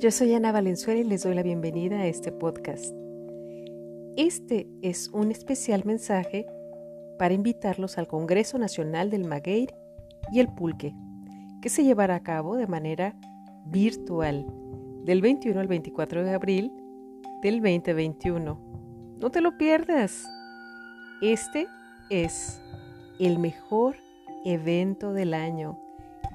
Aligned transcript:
Yo 0.00 0.10
soy 0.10 0.32
Ana 0.32 0.50
Valenzuela 0.50 0.98
y 0.98 1.04
les 1.04 1.24
doy 1.24 1.34
la 1.34 1.42
bienvenida 1.42 1.98
a 1.98 2.06
este 2.06 2.32
podcast. 2.32 2.94
Este 4.16 4.66
es 4.80 5.08
un 5.08 5.30
especial 5.30 5.84
mensaje 5.84 6.46
para 7.18 7.34
invitarlos 7.34 7.98
al 7.98 8.08
Congreso 8.08 8.56
Nacional 8.56 9.10
del 9.10 9.26
Maguey 9.26 9.68
y 10.32 10.40
el 10.40 10.48
Pulque, 10.48 10.94
que 11.60 11.68
se 11.68 11.84
llevará 11.84 12.14
a 12.14 12.22
cabo 12.22 12.56
de 12.56 12.66
manera 12.66 13.14
virtual 13.66 14.46
del 15.04 15.20
21 15.20 15.60
al 15.60 15.68
24 15.68 16.24
de 16.24 16.32
abril 16.32 16.72
del 17.42 17.60
2021. 17.60 19.18
No 19.20 19.30
te 19.30 19.42
lo 19.42 19.58
pierdas. 19.58 20.24
Este 21.20 21.66
es 22.08 22.58
el 23.18 23.38
mejor 23.38 23.96
evento 24.46 25.12
del 25.12 25.34
año 25.34 25.78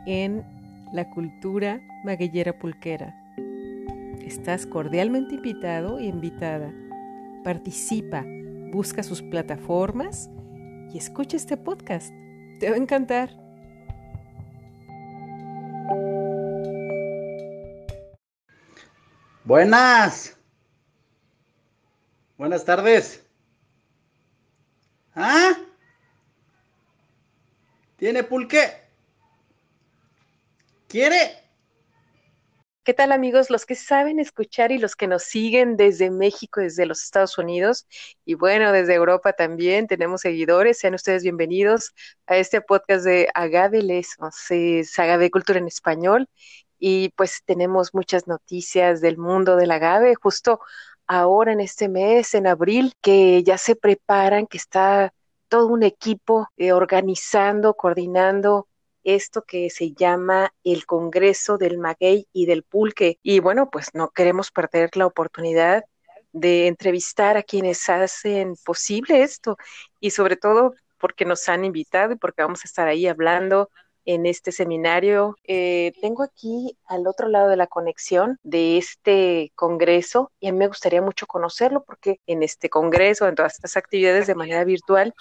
en 0.05 0.43
la 0.93 1.09
cultura 1.09 1.81
magueyera 2.03 2.59
pulquera. 2.59 3.24
Estás 4.25 4.65
cordialmente 4.65 5.35
invitado 5.35 5.99
y 5.99 6.07
invitada. 6.07 6.73
Participa, 7.43 8.25
busca 8.71 9.03
sus 9.03 9.21
plataformas 9.21 10.31
y 10.91 10.97
escucha 10.97 11.37
este 11.37 11.57
podcast. 11.57 12.09
Te 12.59 12.71
va 12.71 12.75
a 12.75 12.79
encantar. 12.79 13.29
Buenas. 19.43 20.35
Buenas 22.35 22.65
tardes. 22.65 23.23
¿Ah? 25.13 25.51
¿Tiene 27.97 28.23
pulque? 28.23 28.73
¿Quiere? 30.87 31.44
¿Qué 32.85 32.93
tal 32.93 33.11
amigos? 33.11 33.49
Los 33.49 33.65
que 33.65 33.73
saben 33.73 34.19
escuchar 34.19 34.71
y 34.71 34.77
los 34.77 34.95
que 34.95 35.07
nos 35.07 35.23
siguen 35.23 35.75
desde 35.75 36.11
México, 36.11 36.61
desde 36.61 36.85
los 36.85 37.01
Estados 37.01 37.39
Unidos 37.39 37.87
y 38.25 38.35
bueno, 38.35 38.71
desde 38.71 38.93
Europa 38.93 39.33
también 39.33 39.87
tenemos 39.87 40.21
seguidores. 40.21 40.77
Sean 40.77 40.93
ustedes 40.93 41.23
bienvenidos 41.23 41.95
a 42.27 42.37
este 42.37 42.61
podcast 42.61 43.03
de 43.03 43.27
Agave 43.33 43.81
Lesos, 43.81 44.35
es 44.51 44.99
Agave 44.99 45.31
Cultura 45.31 45.57
en 45.57 45.67
Español 45.67 46.29
y 46.77 47.09
pues 47.15 47.41
tenemos 47.43 47.95
muchas 47.95 48.27
noticias 48.27 49.01
del 49.01 49.17
mundo 49.17 49.55
del 49.55 49.71
agave 49.71 50.13
justo 50.13 50.59
ahora 51.07 51.53
en 51.53 51.61
este 51.61 51.89
mes, 51.89 52.35
en 52.35 52.45
abril, 52.45 52.93
que 53.01 53.41
ya 53.41 53.57
se 53.57 53.75
preparan, 53.75 54.45
que 54.45 54.57
está 54.57 55.11
todo 55.49 55.67
un 55.69 55.81
equipo 55.81 56.49
eh, 56.55 56.71
organizando, 56.71 57.73
coordinando 57.73 58.67
esto 59.05 59.43
que 59.43 59.69
se 59.69 59.93
llama 59.93 60.53
el 60.65 60.85
Congreso 60.85 61.57
del 61.57 61.77
Maguey 61.77 62.27
y 62.33 62.45
del 62.47 62.63
Pulque. 62.63 63.19
Y 63.23 63.39
bueno, 63.39 63.69
pues 63.69 63.91
no 63.93 64.09
queremos 64.09 64.51
perder 64.51 64.97
la 64.97 65.05
oportunidad 65.05 65.85
de 66.33 66.67
entrevistar 66.67 67.37
a 67.37 67.43
quienes 67.43 67.87
hacen 67.87 68.55
posible 68.65 69.23
esto 69.23 69.57
y 70.01 70.11
sobre 70.11 70.35
todo 70.35 70.73
porque 70.99 71.23
nos 71.23 71.47
han 71.47 71.63
invitado 71.63 72.13
y 72.13 72.17
porque 72.17 72.41
vamos 72.41 72.61
a 72.65 72.67
estar 72.67 72.87
ahí 72.87 73.07
hablando 73.07 73.69
en 74.05 74.25
este 74.25 74.51
seminario. 74.51 75.35
Eh, 75.43 75.91
tengo 76.01 76.23
aquí 76.23 76.77
al 76.85 77.07
otro 77.07 77.27
lado 77.27 77.49
de 77.49 77.57
la 77.57 77.67
conexión 77.67 78.39
de 78.43 78.77
este 78.77 79.51
congreso 79.55 80.31
y 80.39 80.47
a 80.47 80.51
mí 80.51 80.59
me 80.59 80.67
gustaría 80.67 81.01
mucho 81.01 81.27
conocerlo 81.27 81.83
porque 81.83 82.21
en 82.27 82.43
este 82.43 82.69
congreso, 82.69 83.27
en 83.27 83.35
todas 83.35 83.55
estas 83.55 83.77
actividades 83.77 84.27
de 84.27 84.35
manera 84.35 84.63
virtual, 84.63 85.13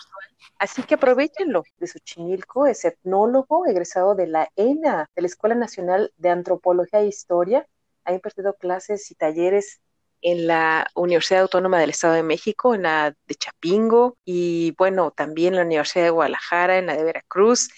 así 0.59 0.83
que 0.83 0.95
aprovechenlo. 0.95 1.65
De 1.79 1.87
Xochimilco 1.87 2.67
es 2.67 2.85
etnólogo 2.85 3.67
egresado 3.67 4.15
de 4.15 4.27
la 4.27 4.49
ENA, 4.57 5.11
de 5.17 5.23
la 5.23 5.27
Escuela 5.27 5.55
Nacional 5.55 6.13
de 6.19 6.29
Antropología 6.29 7.01
e 7.01 7.07
Historia. 7.07 7.67
Ha 8.05 8.13
impartido 8.13 8.55
clases 8.55 9.11
y 9.11 9.15
talleres 9.15 9.81
en 10.21 10.47
la 10.47 10.87
Universidad 10.95 11.43
Autónoma 11.43 11.79
del 11.79 11.91
Estado 11.91 12.15
de 12.15 12.23
México, 12.23 12.75
en 12.75 12.83
la 12.83 13.15
de 13.27 13.35
Chapingo 13.35 14.17
y 14.25 14.75
bueno, 14.79 15.11
también 15.11 15.53
en 15.53 15.59
la 15.59 15.67
Universidad 15.67 16.05
de 16.05 16.11
Guadalajara, 16.11 16.79
en 16.79 16.87
la 16.87 16.97
de 16.97 17.05
Veracruz 17.05 17.69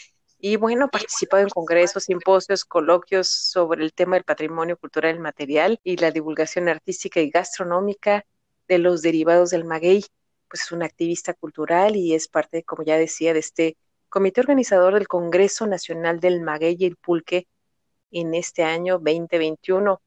y 0.48 0.54
bueno, 0.54 0.84
ha 0.84 0.88
participado 0.88 1.42
en 1.42 1.48
congresos, 1.48 2.04
simposios, 2.04 2.64
coloquios 2.64 3.26
sobre 3.26 3.82
el 3.82 3.92
tema 3.92 4.14
del 4.14 4.22
patrimonio 4.22 4.76
cultural 4.76 5.18
material 5.18 5.80
y 5.82 5.96
la 5.96 6.12
divulgación 6.12 6.68
artística 6.68 7.18
y 7.18 7.30
gastronómica 7.30 8.24
de 8.68 8.78
los 8.78 9.02
derivados 9.02 9.50
del 9.50 9.64
maguey. 9.64 10.04
Pues 10.48 10.62
es 10.62 10.70
un 10.70 10.84
activista 10.84 11.34
cultural 11.34 11.96
y 11.96 12.14
es 12.14 12.28
parte, 12.28 12.62
como 12.62 12.84
ya 12.84 12.96
decía, 12.96 13.32
de 13.32 13.40
este 13.40 13.76
comité 14.08 14.40
organizador 14.40 14.94
del 14.94 15.08
Congreso 15.08 15.66
Nacional 15.66 16.20
del 16.20 16.40
Maguey 16.40 16.76
y 16.78 16.84
el 16.86 16.94
Pulque 16.94 17.48
en 18.12 18.32
este 18.32 18.62
año 18.62 19.00
2021. 19.00 20.00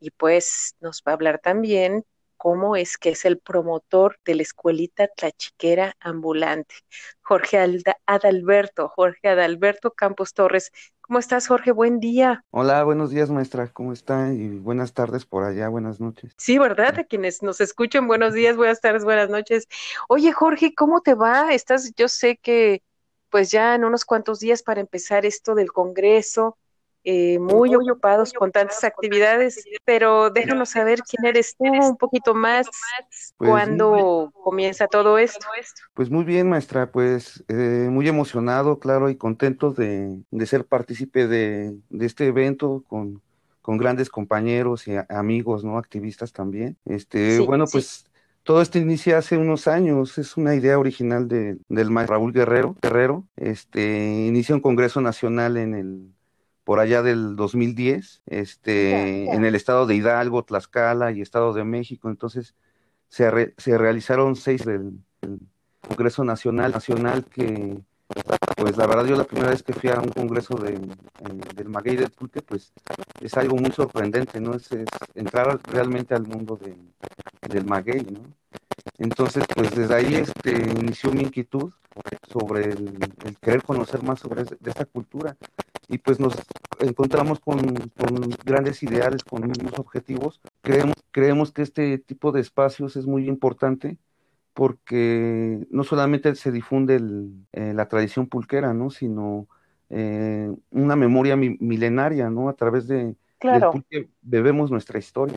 Y 0.00 0.12
pues 0.12 0.76
nos 0.80 1.02
va 1.06 1.12
a 1.12 1.14
hablar 1.16 1.40
también 1.40 2.06
cómo 2.44 2.76
es 2.76 2.98
que 2.98 3.08
es 3.08 3.24
el 3.24 3.38
promotor 3.38 4.18
de 4.26 4.34
la 4.34 4.42
escuelita 4.42 5.08
tlachiquera 5.08 5.96
ambulante. 5.98 6.74
Jorge 7.22 7.56
Adalberto, 8.04 8.90
Jorge 8.90 9.28
Adalberto 9.28 9.92
Campos 9.92 10.34
Torres. 10.34 10.70
¿Cómo 11.00 11.20
estás, 11.20 11.48
Jorge? 11.48 11.72
Buen 11.72 12.00
día. 12.00 12.44
Hola, 12.50 12.84
buenos 12.84 13.08
días, 13.08 13.30
maestra. 13.30 13.72
¿Cómo 13.72 13.94
está? 13.94 14.30
Y 14.34 14.58
buenas 14.58 14.92
tardes 14.92 15.24
por 15.24 15.42
allá, 15.42 15.70
buenas 15.70 16.00
noches. 16.00 16.34
Sí, 16.36 16.58
¿verdad? 16.58 16.98
A 16.98 17.04
quienes 17.04 17.42
nos 17.42 17.62
escuchan, 17.62 18.06
buenos 18.06 18.34
días, 18.34 18.58
buenas 18.58 18.82
tardes, 18.82 19.04
buenas 19.04 19.30
noches. 19.30 19.66
Oye, 20.10 20.30
Jorge, 20.32 20.74
¿cómo 20.74 21.00
te 21.00 21.14
va? 21.14 21.54
Estás, 21.54 21.94
yo 21.96 22.08
sé 22.08 22.36
que 22.36 22.82
pues 23.30 23.52
ya 23.52 23.74
en 23.74 23.86
unos 23.86 24.04
cuantos 24.04 24.40
días 24.40 24.62
para 24.62 24.82
empezar 24.82 25.24
esto 25.24 25.54
del 25.54 25.72
Congreso, 25.72 26.58
eh, 27.04 27.38
muy, 27.38 27.74
ocupados 27.74 28.32
con 28.32 28.50
tantas 28.50 28.82
actividades, 28.82 29.62
pero 29.84 30.30
déjanos 30.30 30.70
saber 30.70 31.00
quién 31.02 31.26
eres 31.26 31.54
tú 31.56 31.64
un 31.66 31.96
poquito 31.98 32.34
más 32.34 32.66
pues, 32.66 33.34
cuando 33.36 34.32
comienza 34.42 34.86
todo 34.86 35.18
esto. 35.18 35.46
Pues 35.92 36.08
muy 36.08 36.24
bien, 36.24 36.48
maestra, 36.48 36.90
pues 36.90 37.44
eh, 37.48 37.88
muy 37.90 38.08
emocionado, 38.08 38.78
claro, 38.78 39.10
y 39.10 39.16
contento 39.16 39.72
de, 39.72 40.18
ser 40.46 40.64
partícipe 40.64 41.26
de, 41.26 41.76
este 42.00 42.26
evento 42.26 42.82
con, 42.88 43.20
con 43.60 43.76
grandes 43.76 44.08
compañeros 44.08 44.88
y 44.88 44.92
amigos, 45.10 45.62
¿no? 45.62 45.76
Activistas 45.76 46.32
también. 46.32 46.78
Este, 46.86 47.38
bueno, 47.40 47.66
pues 47.70 48.06
todo 48.44 48.62
esto 48.62 48.78
inicia 48.78 49.18
hace 49.18 49.36
unos 49.36 49.68
años, 49.68 50.16
es 50.16 50.38
una 50.38 50.54
idea 50.54 50.78
original 50.78 51.28
de, 51.28 51.58
del 51.68 51.90
maestro 51.90 52.16
Raúl 52.16 52.32
Guerrero. 52.32 52.76
Guerrero, 52.80 53.24
este, 53.36 54.26
inicia 54.26 54.54
un 54.54 54.60
congreso 54.62 55.02
nacional 55.02 55.58
en 55.58 55.74
el 55.74 56.13
por 56.64 56.80
allá 56.80 57.02
del 57.02 57.36
2010, 57.36 58.22
este, 58.26 59.32
en 59.32 59.44
el 59.44 59.54
estado 59.54 59.86
de 59.86 59.94
Hidalgo, 59.96 60.44
Tlaxcala 60.44 61.12
y 61.12 61.20
Estado 61.20 61.52
de 61.52 61.64
México. 61.64 62.08
Entonces 62.08 62.54
se, 63.08 63.54
se 63.58 63.78
realizaron 63.78 64.34
seis 64.34 64.64
del, 64.64 64.98
Congreso 65.88 66.24
Nacional, 66.24 66.72
Nacional 66.72 67.24
que, 67.24 67.78
pues 68.56 68.76
la 68.76 68.86
verdad 68.86 69.04
yo 69.04 69.16
la 69.16 69.24
primera 69.24 69.50
vez 69.50 69.62
que 69.62 69.72
fui 69.72 69.90
a 69.90 70.00
un 70.00 70.08
congreso 70.08 70.54
de, 70.56 70.80
del 71.54 71.68
maguey 71.68 71.96
del 71.96 72.10
pulque, 72.10 72.42
pues 72.42 72.72
es 73.20 73.34
algo 73.34 73.56
muy 73.56 73.70
sorprendente, 73.70 74.40
¿no? 74.40 74.54
Es, 74.54 74.68
entrar 75.14 75.60
realmente 75.70 76.14
al 76.14 76.26
mundo 76.26 76.58
del 77.48 77.64
maguey, 77.66 78.02
¿no? 78.10 78.20
Entonces, 78.98 79.44
pues 79.54 79.74
desde 79.74 79.94
ahí 79.94 80.14
este, 80.14 80.52
inició 80.52 81.12
mi 81.12 81.22
inquietud 81.22 81.72
sobre 82.30 82.64
el, 82.70 82.98
querer 83.40 83.62
conocer 83.62 84.02
más 84.02 84.20
sobre 84.20 84.44
de 84.44 84.70
esta 84.70 84.84
cultura 84.84 85.36
y 85.88 85.98
pues 85.98 86.20
nos 86.20 86.34
encontramos 86.80 87.40
con, 87.40 87.60
grandes 88.44 88.82
ideales, 88.82 89.24
con 89.24 89.46
mismos 89.46 89.78
objetivos. 89.78 90.40
Creemos, 90.62 90.94
creemos 91.10 91.52
que 91.52 91.62
este 91.62 91.98
tipo 91.98 92.32
de 92.32 92.40
espacios 92.40 92.96
es 92.96 93.06
muy 93.06 93.28
importante 93.28 93.98
porque 94.54 95.66
no 95.70 95.84
solamente 95.84 96.34
se 96.36 96.52
difunde 96.52 97.00
eh, 97.52 97.72
la 97.74 97.88
tradición 97.88 98.28
pulquera, 98.28 98.72
¿no? 98.72 98.90
sino 98.90 99.48
eh, 99.90 100.50
una 100.70 100.96
memoria 100.96 101.36
milenaria, 101.36 102.30
¿no? 102.30 102.48
A 102.48 102.54
través 102.54 102.86
de, 102.86 103.16
claro. 103.38 103.72
pulque 103.72 104.08
bebemos 104.22 104.70
nuestra 104.70 104.98
historia. 104.98 105.36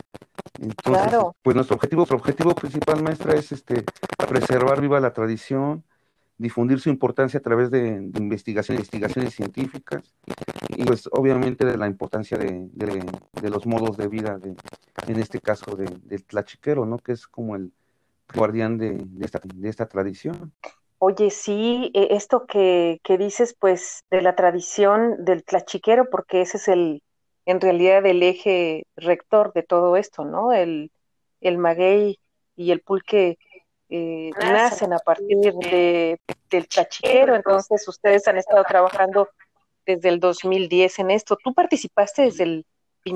Entonces, 0.60 1.18
pues 1.42 1.54
nuestro 1.54 1.76
objetivo, 1.76 2.00
nuestro 2.00 2.16
objetivo 2.16 2.54
principal, 2.54 3.02
maestra, 3.02 3.34
es 3.34 3.52
este 3.52 3.84
preservar 4.28 4.80
viva 4.80 4.98
la 4.98 5.12
tradición, 5.12 5.84
difundir 6.36 6.80
su 6.80 6.88
importancia 6.88 7.38
a 7.38 7.42
través 7.42 7.70
de, 7.70 8.10
investigaciones, 8.18 8.84
investigaciones 8.92 9.34
científicas 9.34 10.14
y 10.68 10.84
pues 10.84 11.08
obviamente 11.12 11.64
de 11.64 11.76
la 11.76 11.86
importancia 11.86 12.38
de, 12.38 13.50
los 13.50 13.66
modos 13.66 13.96
de 13.96 14.08
vida, 14.08 14.38
de, 14.38 14.54
en 15.06 15.18
este 15.18 15.40
caso 15.40 15.76
del 15.76 16.24
tlachiquero, 16.24 16.86
¿no? 16.86 16.98
que 16.98 17.12
es 17.12 17.26
como 17.26 17.56
el 17.56 17.72
guardián 18.34 18.78
de, 18.78 19.04
esta, 19.20 19.40
de 19.42 19.68
esta 19.68 19.86
tradición. 19.86 20.52
Oye, 21.00 21.30
sí, 21.30 21.92
e, 21.94 22.08
esto 22.16 22.44
que, 22.46 23.00
que 23.04 23.18
dices, 23.18 23.54
pues, 23.58 24.04
de 24.10 24.20
la 24.20 24.34
tradición 24.34 25.24
del 25.24 25.44
tlachiquero, 25.44 26.10
porque 26.10 26.40
ese 26.40 26.56
es 26.56 26.66
el, 26.66 27.02
en 27.48 27.62
realidad, 27.62 28.04
el 28.04 28.22
eje 28.22 28.84
rector 28.94 29.54
de 29.54 29.62
todo 29.62 29.96
esto, 29.96 30.26
¿no? 30.26 30.52
El, 30.52 30.92
el 31.40 31.56
maguey 31.56 32.18
y 32.56 32.72
el 32.72 32.82
pulque 32.82 33.38
eh, 33.88 34.30
nacen 34.38 34.92
a 34.92 34.98
partir 34.98 35.54
de, 35.54 36.20
del 36.50 36.68
chachiquero, 36.68 37.34
entonces 37.34 37.88
ustedes 37.88 38.28
han 38.28 38.36
estado 38.36 38.62
trabajando 38.64 39.30
desde 39.86 40.10
el 40.10 40.20
2010 40.20 40.98
en 40.98 41.10
esto. 41.10 41.38
¿Tú 41.42 41.54
participaste 41.54 42.20
desde 42.20 42.44
el 42.44 42.66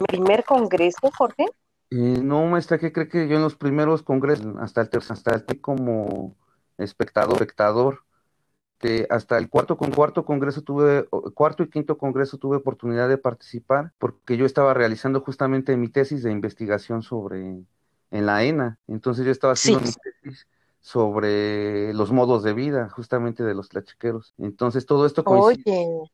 primer 0.08 0.44
congreso, 0.44 1.10
Jorge? 1.14 1.44
Eh, 1.90 1.96
no, 2.22 2.46
maestra, 2.46 2.78
¿qué 2.78 2.90
cree 2.90 3.08
que 3.08 3.28
yo 3.28 3.36
en 3.36 3.42
los 3.42 3.56
primeros 3.56 4.02
congresos, 4.02 4.46
hasta 4.60 4.80
el 4.80 4.88
tercer, 4.88 5.12
hasta 5.12 5.44
el 5.46 5.60
como 5.60 6.36
espectador, 6.78 7.34
espectador, 7.34 8.00
hasta 9.10 9.38
el 9.38 9.48
cuarto 9.48 9.76
con 9.76 9.90
cuarto 9.90 10.24
congreso 10.24 10.62
tuve, 10.62 11.06
cuarto 11.34 11.62
y 11.62 11.70
quinto 11.70 11.98
congreso 11.98 12.38
tuve 12.38 12.56
oportunidad 12.56 13.08
de 13.08 13.18
participar, 13.18 13.92
porque 13.98 14.36
yo 14.36 14.46
estaba 14.46 14.74
realizando 14.74 15.20
justamente 15.20 15.76
mi 15.76 15.88
tesis 15.88 16.22
de 16.22 16.32
investigación 16.32 17.02
sobre 17.02 17.62
en 18.12 18.26
la 18.26 18.44
ENA. 18.44 18.78
Entonces 18.86 19.24
yo 19.24 19.32
estaba 19.32 19.54
haciendo 19.54 19.80
mi 19.80 19.92
tesis 19.92 20.46
sobre 20.80 21.94
los 21.94 22.12
modos 22.12 22.42
de 22.42 22.52
vida, 22.52 22.88
justamente 22.90 23.42
de 23.42 23.54
los 23.54 23.68
tlachiqueros. 23.68 24.34
Entonces 24.38 24.84
todo 24.84 25.06
esto 25.06 25.24
coincide, 25.24 26.10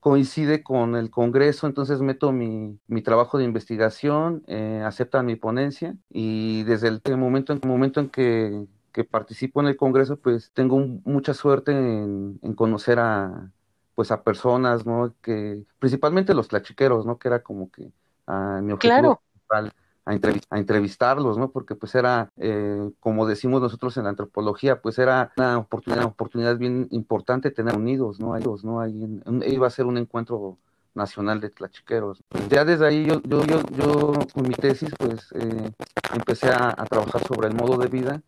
coincide 0.00 0.62
con 0.62 0.96
el 0.96 1.10
Congreso, 1.10 1.66
entonces 1.66 2.00
meto 2.00 2.32
mi, 2.32 2.78
mi 2.86 3.02
trabajo 3.02 3.38
de 3.38 3.44
investigación, 3.44 4.44
eh, 4.46 4.82
aceptan 4.84 5.26
mi 5.26 5.36
ponencia 5.36 5.96
y 6.10 6.64
desde 6.64 6.88
el 6.88 7.00
momento, 7.16 7.52
en, 7.52 7.60
el 7.62 7.68
momento 7.68 8.00
en 8.00 8.10
que, 8.10 8.66
que, 9.02 9.04
participo 9.04 9.60
en 9.60 9.68
el 9.68 9.76
Congreso, 9.76 10.16
pues 10.16 10.50
tengo 10.52 10.78
mucha 11.04 11.34
suerte 11.34 11.72
en, 11.72 12.38
en, 12.42 12.54
conocer 12.54 12.98
a 12.98 13.50
pues 13.94 14.12
a 14.12 14.22
personas, 14.22 14.86
¿no? 14.86 15.14
Que 15.22 15.64
principalmente 15.80 16.32
los 16.32 16.48
tlachiqueros, 16.48 17.04
¿no? 17.04 17.18
Que 17.18 17.28
era 17.28 17.42
como 17.42 17.70
que 17.70 17.90
a 18.26 18.60
mi 18.62 18.72
objetivo 18.72 19.20
principal 19.32 19.72
a, 20.04 20.56
entrevistarlos, 20.56 21.36
¿no? 21.36 21.50
Porque 21.50 21.74
pues 21.74 21.94
era, 21.94 22.30
eh, 22.36 22.90
como 23.00 23.26
decimos 23.26 23.60
nosotros 23.60 23.96
en 23.96 24.04
la 24.04 24.10
antropología, 24.10 24.80
pues 24.80 24.98
era 24.98 25.32
una 25.36 25.58
oportunidad, 25.58 26.04
oportunidad 26.04 26.56
bien 26.56 26.88
importante 26.92 27.50
tener 27.50 27.76
unidos, 27.76 28.20
¿no? 28.20 28.36
Ellos, 28.36 28.64
¿no? 28.64 28.80
Ahí 28.80 29.20
iba 29.46 29.66
a 29.66 29.70
ser 29.70 29.86
un 29.86 29.98
encuentro 29.98 30.58
nacional 30.94 31.40
de 31.40 31.50
tlachiqueros. 31.50 32.22
Ya 32.48 32.64
desde 32.64 32.86
ahí 32.86 33.06
yo, 33.06 33.20
yo, 33.22 33.44
yo, 33.44 33.62
yo 33.76 34.12
con 34.32 34.48
mi 34.48 34.54
tesis 34.54 34.90
pues 34.98 35.32
eh, 35.34 35.70
empecé 36.14 36.48
a, 36.50 36.74
trabajar 36.88 37.26
sobre 37.26 37.48
el 37.48 37.54
modo 37.54 37.76
de 37.78 37.88
vida 37.88 38.22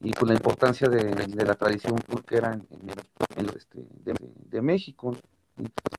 y 0.00 0.12
pues 0.12 0.28
la 0.28 0.34
importancia 0.34 0.88
de, 0.88 1.44
la 1.44 1.54
tradición 1.54 1.96
pulquera 1.96 2.52
en, 2.52 2.66
en, 3.36 3.48
este, 3.56 3.84
de, 4.04 4.14
de 4.18 4.62
México. 4.62 5.16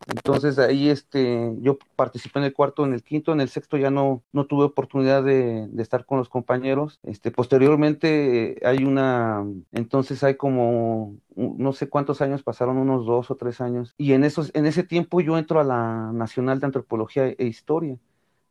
Entonces 0.08 0.60
ahí 0.60 0.90
este, 0.90 1.54
yo 1.62 1.78
participé 1.96 2.40
en 2.40 2.46
el 2.46 2.54
cuarto, 2.54 2.86
en 2.86 2.94
el 2.94 3.04
quinto, 3.04 3.32
en 3.32 3.42
el 3.42 3.50
sexto 3.50 3.78
ya 3.78 3.90
no, 3.90 4.24
no 4.34 4.46
tuve 4.46 4.66
oportunidad 4.66 5.24
de, 5.24 5.70
estar 5.78 6.06
con 6.06 6.18
los 6.18 6.30
compañeros. 6.30 7.00
Este, 7.04 7.32
posteriormente 7.32 8.60
hay 8.66 8.84
una, 8.84 9.46
entonces 9.72 10.24
hay 10.24 10.36
como 10.36 11.16
no 11.36 11.74
sé 11.74 11.90
cuántos 11.90 12.22
años 12.22 12.44
pasaron, 12.44 12.78
unos 12.78 13.06
dos 13.06 13.32
o 13.32 13.36
tres 13.36 13.62
años, 13.62 13.94
y 13.98 14.14
en 14.14 14.24
esos, 14.24 14.52
en 14.54 14.66
ese 14.66 14.84
tiempo 14.84 15.22
yo 15.22 15.38
entro 15.38 15.60
a 15.60 15.64
la 15.64 16.12
Nacional 16.14 16.60
de 16.60 16.66
Antropología 16.68 17.28
e 17.28 17.46
Historia. 17.46 17.98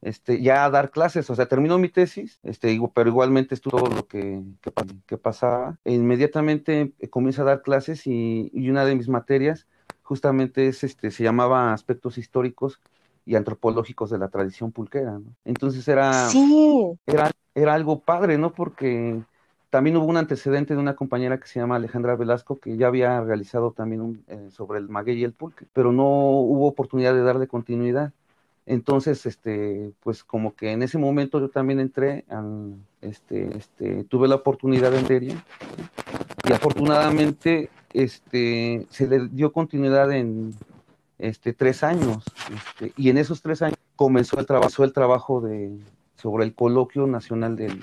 Este, 0.02 0.42
ya 0.42 0.66
a 0.66 0.70
dar 0.70 0.90
clases, 0.90 1.30
o 1.30 1.34
sea, 1.34 1.46
terminó 1.46 1.78
mi 1.78 1.88
tesis, 1.88 2.38
este, 2.42 2.78
pero 2.94 3.08
igualmente 3.08 3.54
estuvo 3.54 3.78
todo 3.78 3.88
lo 3.88 4.06
que, 4.06 4.42
que, 5.06 5.16
pasaba. 5.16 5.78
E 5.82 5.94
inmediatamente 5.94 6.92
comienzo 7.08 7.40
a 7.40 7.46
dar 7.46 7.62
clases 7.62 8.06
y, 8.06 8.50
y, 8.52 8.68
una 8.68 8.84
de 8.84 8.96
mis 8.96 9.08
materias 9.08 9.66
justamente 10.04 10.68
es, 10.68 10.84
este, 10.84 11.10
se 11.10 11.24
llamaba 11.24 11.72
Aspectos 11.72 12.18
Históricos 12.18 12.78
y 13.26 13.34
Antropológicos 13.34 14.10
de 14.10 14.18
la 14.18 14.28
Tradición 14.28 14.70
Pulquera, 14.70 15.12
¿no? 15.12 15.34
Entonces 15.44 15.88
era, 15.88 16.28
era, 17.06 17.30
era 17.54 17.74
algo 17.74 17.98
padre, 17.98 18.38
¿no? 18.38 18.52
Porque 18.52 19.20
también 19.70 19.96
hubo 19.96 20.06
un 20.06 20.18
antecedente 20.18 20.74
de 20.74 20.80
una 20.80 20.94
compañera 20.94 21.40
que 21.40 21.48
se 21.48 21.58
llama 21.58 21.76
Alejandra 21.76 22.14
Velasco, 22.14 22.60
que 22.60 22.76
ya 22.76 22.86
había 22.86 23.20
realizado 23.22 23.72
también 23.72 24.02
un, 24.02 24.24
eh, 24.28 24.50
sobre 24.50 24.78
el 24.78 24.88
maguey 24.88 25.18
y 25.18 25.24
el 25.24 25.32
pulque, 25.32 25.66
pero 25.72 25.90
no 25.90 26.04
hubo 26.04 26.68
oportunidad 26.68 27.12
de 27.14 27.22
darle 27.22 27.48
continuidad. 27.48 28.12
Entonces, 28.66 29.26
este, 29.26 29.92
pues 30.02 30.22
como 30.22 30.54
que 30.54 30.70
en 30.70 30.82
ese 30.82 30.96
momento 30.96 31.40
yo 31.40 31.48
también 31.48 31.80
entré, 31.80 32.24
este, 33.02 33.56
este, 33.56 34.04
tuve 34.04 34.28
la 34.28 34.36
oportunidad 34.36 34.90
de 34.90 35.00
entrar 35.00 35.22
y 36.44 36.52
afortunadamente 36.52 37.70
este, 37.92 38.86
se 38.90 39.06
le 39.06 39.28
dio 39.28 39.52
continuidad 39.52 40.12
en 40.12 40.54
este, 41.18 41.52
tres 41.52 41.82
años. 41.82 42.24
Este, 42.52 42.92
y 42.96 43.10
en 43.10 43.18
esos 43.18 43.40
tres 43.40 43.62
años 43.62 43.78
comenzó 43.96 44.38
el, 44.38 44.46
trabajo, 44.46 44.84
el 44.84 44.92
trabajo 44.92 45.40
de, 45.40 45.78
sobre 46.16 46.44
el 46.44 46.54
coloquio 46.54 47.06
nacional 47.06 47.56
del, 47.56 47.80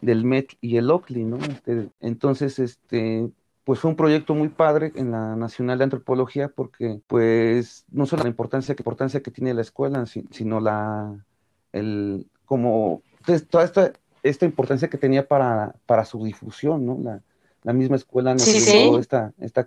del 0.00 0.24
MET 0.24 0.56
y 0.60 0.76
el 0.76 0.90
OCLI, 0.90 1.24
¿no? 1.24 1.38
Este, 1.38 1.88
entonces, 2.00 2.58
este, 2.58 3.30
pues 3.64 3.78
fue 3.78 3.90
un 3.90 3.96
proyecto 3.96 4.34
muy 4.34 4.48
padre 4.48 4.92
en 4.96 5.12
la 5.12 5.36
Nacional 5.36 5.78
de 5.78 5.84
Antropología 5.84 6.48
porque, 6.48 7.00
pues, 7.06 7.84
no 7.90 8.06
solo 8.06 8.24
la 8.24 8.28
importancia, 8.28 8.74
que, 8.74 8.82
importancia 8.82 9.22
que 9.22 9.30
tiene 9.30 9.54
la 9.54 9.62
escuela, 9.62 10.04
sino 10.06 10.60
la, 10.60 11.24
el, 11.72 12.26
como, 12.44 13.02
toda 13.48 13.64
esta, 13.64 13.92
esta 14.22 14.44
importancia 14.44 14.90
que 14.90 14.98
tenía 14.98 15.26
para, 15.26 15.76
para 15.86 16.04
su 16.04 16.22
difusión, 16.24 16.84
¿no? 16.84 16.98
La, 17.00 17.22
la 17.62 17.72
misma 17.72 17.96
escuela 17.96 18.32
nos 18.32 18.44
dio 18.44 18.98
esta, 18.98 19.32
esta, 19.38 19.66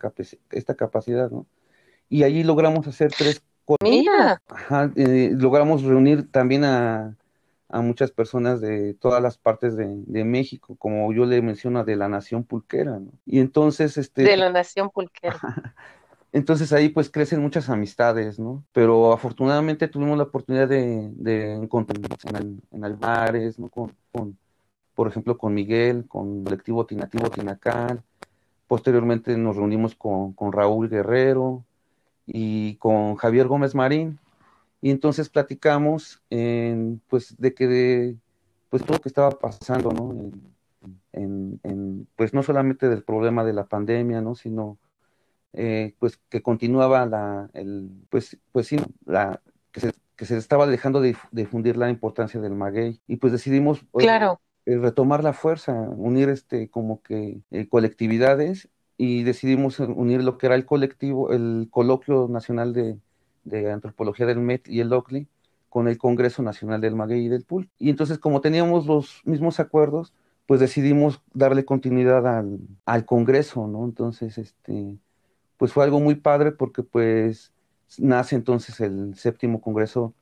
esta 0.52 0.76
capacidad, 0.76 1.30
¿no? 1.32 1.46
Y 2.10 2.24
allí 2.24 2.44
logramos 2.44 2.88
hacer 2.88 3.12
tres 3.12 3.42
cosas. 3.64 3.80
Mira. 3.82 4.42
Ajá, 4.48 4.92
eh, 4.96 5.32
logramos 5.34 5.84
reunir 5.84 6.30
también 6.32 6.64
a, 6.64 7.16
muchas 7.70 8.12
personas 8.12 8.62
de 8.62 8.94
todas 8.94 9.22
las 9.22 9.38
partes 9.38 9.76
de, 9.76 10.24
México, 10.24 10.78
como 10.80 11.12
yo 11.12 11.26
le 11.26 11.42
menciono, 11.42 11.84
de 11.84 11.98
la 11.98 12.08
nación 12.08 12.46
pulquera, 12.46 13.00
¿no? 13.00 13.12
Y 13.26 13.40
entonces, 13.40 13.98
este... 13.98 14.24
De 14.24 14.38
la 14.38 14.50
nación 14.50 14.90
pulquera. 14.90 15.38
Entonces 16.32 16.74
ahí 16.74 16.90
pues 16.90 17.10
crecen 17.10 17.42
muchas 17.42 17.70
amistades, 17.70 18.40
¿no? 18.40 18.62
Pero 18.74 19.14
afortunadamente 19.14 19.88
tuvimos 19.88 20.18
la 20.18 20.26
oportunidad 20.26 20.68
de, 20.68 21.10
de 21.14 21.54
encontrarnos 21.54 22.10
en, 22.26 22.62
en 22.72 22.84
albares, 22.84 23.58
¿no? 23.58 23.70
con, 23.70 24.38
por 24.96 25.08
ejemplo, 25.08 25.38
con 25.38 25.54
Miguel, 25.54 26.06
con 26.08 26.38
el 26.40 26.44
colectivo 26.46 26.86
Tinativo 26.86 27.30
Tinacal. 27.30 28.02
Posteriormente 28.68 29.38
nos 29.38 29.58
reunimos 29.58 29.94
con, 29.94 30.34
Raúl 30.52 30.90
Guerrero 30.90 31.64
y 32.26 32.78
con 32.78 33.16
Javier 33.16 33.48
Gómez 33.48 33.76
Marín. 33.76 34.18
Y 34.82 34.90
entonces 34.90 35.30
platicamos 35.30 36.22
en, 36.30 37.02
pues, 37.10 37.36
de 37.38 37.54
que 37.54 37.68
de, 37.68 38.16
pues 38.70 38.84
todo 38.84 38.98
lo 38.98 39.02
que 39.02 39.10
estaba 39.10 39.32
pasando, 39.32 39.92
¿no? 39.92 40.32
En, 41.12 42.08
pues 42.16 42.34
no 42.34 42.44
solamente 42.44 42.90
del 42.90 43.04
problema 43.04 43.44
de 43.44 43.54
la 43.54 43.66
pandemia, 43.66 44.22
¿no? 44.22 44.36
Sino 44.36 44.78
eh, 45.54 45.94
pues 46.00 46.18
que 46.30 46.42
continuaba 46.42 47.06
la, 47.06 47.50
el, 47.54 47.90
pues, 48.10 48.38
pues 48.52 48.68
sí, 48.68 48.78
la, 49.06 49.42
que 49.72 49.80
se, 49.80 49.94
que 50.16 50.26
se 50.26 50.38
estaba 50.38 50.68
dejando 50.68 51.02
de 51.02 51.16
difundir 51.32 51.78
la 51.78 51.90
importancia 51.90 52.40
del 52.40 52.56
maguey. 52.56 53.02
Y 53.08 53.18
pues 53.18 53.34
decidimos, 53.34 53.84
claro. 53.94 54.40
Eh, 54.66 54.78
retomar 54.78 55.24
la 55.24 55.34
fuerza, 55.34 55.74
unir 55.74 56.30
este 56.30 56.70
como 56.70 57.02
que 57.04 57.42
eh, 57.52 57.68
colectividades 57.70 58.70
y 58.98 59.24
decidimos 59.24 59.80
unir 59.80 60.24
lo 60.24 60.38
que 60.38 60.48
era 60.48 60.56
el 60.56 60.66
colectivo, 60.66 61.32
el 61.32 61.68
coloquio 61.70 62.28
nacional 62.30 62.74
de, 62.74 63.00
antropología 63.72 64.26
del 64.26 64.40
MET 64.40 64.68
y 64.68 64.80
el 64.80 64.92
OCLI 64.92 65.28
con 65.70 65.88
el 65.88 65.98
Congreso 65.98 66.42
Nacional 66.42 66.82
del 66.82 66.96
Maguey 66.96 67.26
y 67.26 67.30
del 67.30 67.44
PUL. 67.44 67.70
Y 67.78 67.90
entonces 67.90 68.18
como 68.18 68.42
teníamos 68.42 68.88
los 68.88 69.22
mismos 69.26 69.60
acuerdos, 69.60 70.14
pues 70.48 70.60
decidimos 70.60 71.22
darle 71.34 71.66
continuidad 71.66 72.26
al, 72.28 72.60
al 72.86 73.06
Congreso, 73.06 73.68
¿no? 73.68 73.86
Entonces, 73.86 74.38
este, 74.38 74.98
pues 75.58 75.74
fue 75.74 75.84
algo 75.84 76.00
muy 76.00 76.16
padre 76.16 76.52
porque 76.52 76.84
pues 76.84 77.52
nace 78.00 78.36
entonces 78.36 78.80
el 78.80 79.16
séptimo 79.16 79.62
Congreso 79.62 80.14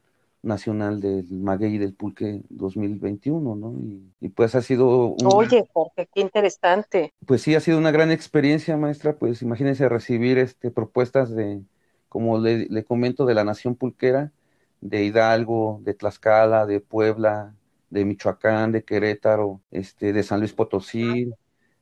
Nacional 0.44 1.00
del 1.00 1.26
Maguey 1.32 1.76
y 1.76 1.78
del 1.78 1.94
Pulque 1.94 2.42
2021, 2.50 3.56
¿no? 3.56 3.74
Y, 4.20 4.30
pues 4.30 4.54
ha 4.56 4.62
sido... 4.62 5.16
Oye, 5.26 5.66
Jorge, 5.72 6.10
qué 6.14 6.20
interesante. 6.22 7.14
Pues 7.26 7.42
sí, 7.42 7.56
ha 7.56 7.62
sido 7.62 7.78
una 7.78 7.92
gran 7.92 8.12
experiencia, 8.12 8.76
maestra, 8.76 9.16
pues 9.16 9.42
imagínense 9.42 9.88
recibir 9.88 10.38
este, 10.38 10.70
propuestas 10.70 11.34
de, 11.34 11.62
como 12.10 12.40
le, 12.40 12.84
comento, 12.84 13.26
de 13.26 13.34
la 13.34 13.46
Nación 13.46 13.76
Pulquera, 13.76 14.34
de 14.82 15.06
Hidalgo, 15.06 15.80
de 15.84 15.94
Tlaxcala, 15.94 16.66
de 16.66 16.82
Puebla, 16.82 17.56
de 17.90 18.04
Michoacán, 18.04 18.74
de 18.74 18.84
Querétaro, 18.84 19.62
este, 19.72 20.12
de 20.12 20.24
San 20.24 20.40
Luis 20.40 20.52
Potosí, 20.52 21.32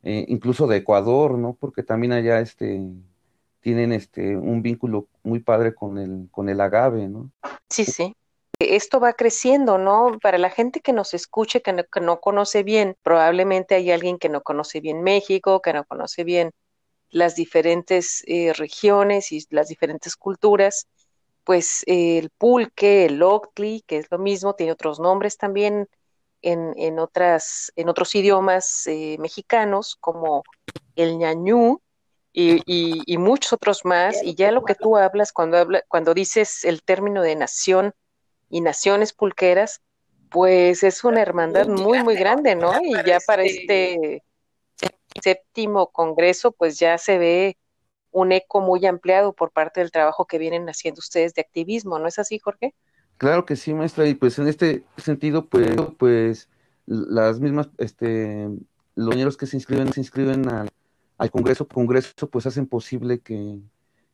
eh, 0.04 0.26
incluso 0.28 0.68
de 0.68 0.78
Ecuador, 0.78 1.36
¿no? 1.38 1.58
Porque 1.60 1.82
también 1.82 2.14
allá 2.14 2.40
este, 2.42 2.80
tienen 3.60 3.92
este, 3.92 4.38
un 4.38 4.62
vínculo 4.62 5.08
muy 5.24 5.40
padre 5.40 5.74
con 5.74 5.98
el, 5.98 6.28
con 6.30 6.48
el 6.48 6.62
agave, 6.62 7.08
¿no? 7.08 7.32
Sí, 7.68 7.86
sí 7.86 8.16
esto 8.70 9.00
va 9.00 9.14
creciendo, 9.14 9.78
¿no? 9.78 10.18
Para 10.22 10.38
la 10.38 10.50
gente 10.50 10.82
que 10.82 10.94
nos 10.94 11.14
escuche, 11.14 11.62
que 11.62 11.74
no, 12.02 12.20
conoce 12.20 12.64
bien, 12.64 12.96
probablemente 13.04 13.76
hay 13.76 13.92
alguien 13.92 14.18
que 14.18 14.30
no 14.30 14.42
conoce 14.42 14.80
bien 14.80 15.04
México, 15.04 15.62
que 15.62 15.74
no 15.74 15.86
conoce 15.86 16.24
bien 16.24 16.52
las 17.10 17.36
diferentes 17.36 18.24
eh, 18.28 18.54
regiones 18.54 19.32
y 19.32 19.46
las 19.50 19.68
diferentes 19.68 20.16
culturas, 20.16 20.88
pues 21.44 21.84
el 21.88 22.30
pulque, 22.30 23.06
el 23.06 23.22
octli, 23.22 23.84
que 23.86 23.98
es 23.98 24.08
lo 24.12 24.18
mismo, 24.18 24.56
tiene 24.56 24.72
otros 24.72 25.00
nombres 25.00 25.38
también 25.38 25.88
en, 26.42 27.00
otras, 27.00 27.72
en 27.76 27.90
otros 27.90 28.16
idiomas 28.16 28.88
eh, 28.88 29.18
mexicanos, 29.20 29.96
como 30.00 30.44
el 30.96 31.18
ñañú 31.18 31.82
y, 32.34 32.62
y, 32.66 33.18
muchos 33.18 33.54
otros 33.54 33.86
más. 33.86 34.24
Y 34.24 34.36
ya 34.36 34.52
lo 34.52 34.64
que 34.64 34.76
tú 34.76 34.98
hablas 34.98 35.32
cuando, 35.32 35.58
habla, 35.58 35.84
cuando 35.88 36.14
dices 36.14 36.64
el 36.64 36.82
término 36.84 37.22
de 37.22 37.36
nación, 37.36 37.94
y 38.52 38.62
naciones 38.62 39.14
pulqueras, 39.14 39.82
pues 40.30 40.84
es 40.84 41.04
una 41.04 41.22
hermandad 41.22 41.68
muy, 41.68 42.04
muy 42.04 42.16
grande, 42.16 42.56
¿no? 42.56 42.74
Y 42.82 42.94
ya 43.06 43.20
para 43.26 43.44
este 43.44 44.24
séptimo 45.22 45.88
congreso, 45.88 46.52
pues 46.52 46.78
ya 46.78 46.98
se 46.98 47.18
ve 47.18 47.58
un 48.12 48.32
eco 48.32 48.62
muy 48.62 48.86
ampliado 48.86 49.34
por 49.34 49.52
parte 49.52 49.80
del 49.80 49.92
trabajo 49.92 50.26
que 50.26 50.38
vienen 50.38 50.68
haciendo 50.68 51.00
ustedes 51.00 51.34
de 51.34 51.42
activismo, 51.42 51.98
¿no 51.98 52.08
es 52.08 52.20
así, 52.20 52.40
Jorge? 52.40 52.76
Claro 53.18 53.46
que 53.46 53.56
sí, 53.56 53.74
maestra, 53.74 54.08
y 54.08 54.16
pues 54.16 54.38
en 54.40 54.48
este 54.48 54.84
sentido, 54.98 55.46
pues, 55.46 55.76
pues 55.98 56.50
las 56.86 57.40
mismas, 57.40 57.70
este, 57.78 58.50
los 58.96 59.38
que 59.38 59.46
se 59.46 59.58
inscriben, 59.58 59.94
se 59.94 60.02
inscriben 60.02 60.50
al, 60.50 60.70
al 61.18 61.32
Congreso, 61.32 61.68
Congreso, 61.68 62.30
pues 62.30 62.46
hacen 62.46 62.68
posible 62.68 63.20
que, 63.20 63.60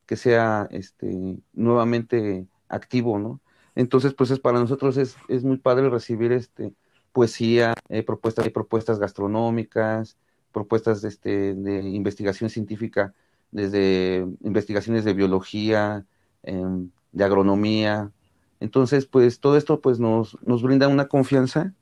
que 0.06 0.16
sea 0.16 0.68
este 0.72 1.38
nuevamente 1.54 2.46
activo, 2.68 3.18
¿no? 3.18 3.40
Entonces, 3.78 4.16
pues 4.16 4.32
es 4.32 4.40
para 4.40 4.60
nosotros 4.60 4.98
es, 4.98 5.18
es 5.28 5.44
muy 5.44 5.58
padre 5.58 5.88
recibir 5.88 6.32
este 6.32 6.74
poesía, 7.12 7.76
eh, 7.90 8.02
propuestas, 8.02 8.50
propuestas 8.50 8.98
gastronómicas, 8.98 10.18
propuestas 10.52 11.04
de, 11.04 11.10
este, 11.10 11.54
de 11.54 11.82
investigación 11.82 12.50
científica, 12.50 13.14
desde 13.52 14.26
investigaciones 14.42 15.06
de 15.06 15.14
biología, 15.14 16.08
em, 16.42 16.90
de 17.12 17.24
agronomía. 17.24 18.12
Entonces, 18.60 19.06
pues 19.06 19.40
todo 19.40 19.58
esto 19.58 19.80
pues 19.80 20.00
nos, 20.00 20.40
nos 20.42 20.64
brinda 20.64 20.88
una 20.88 21.08
confianza 21.08 21.76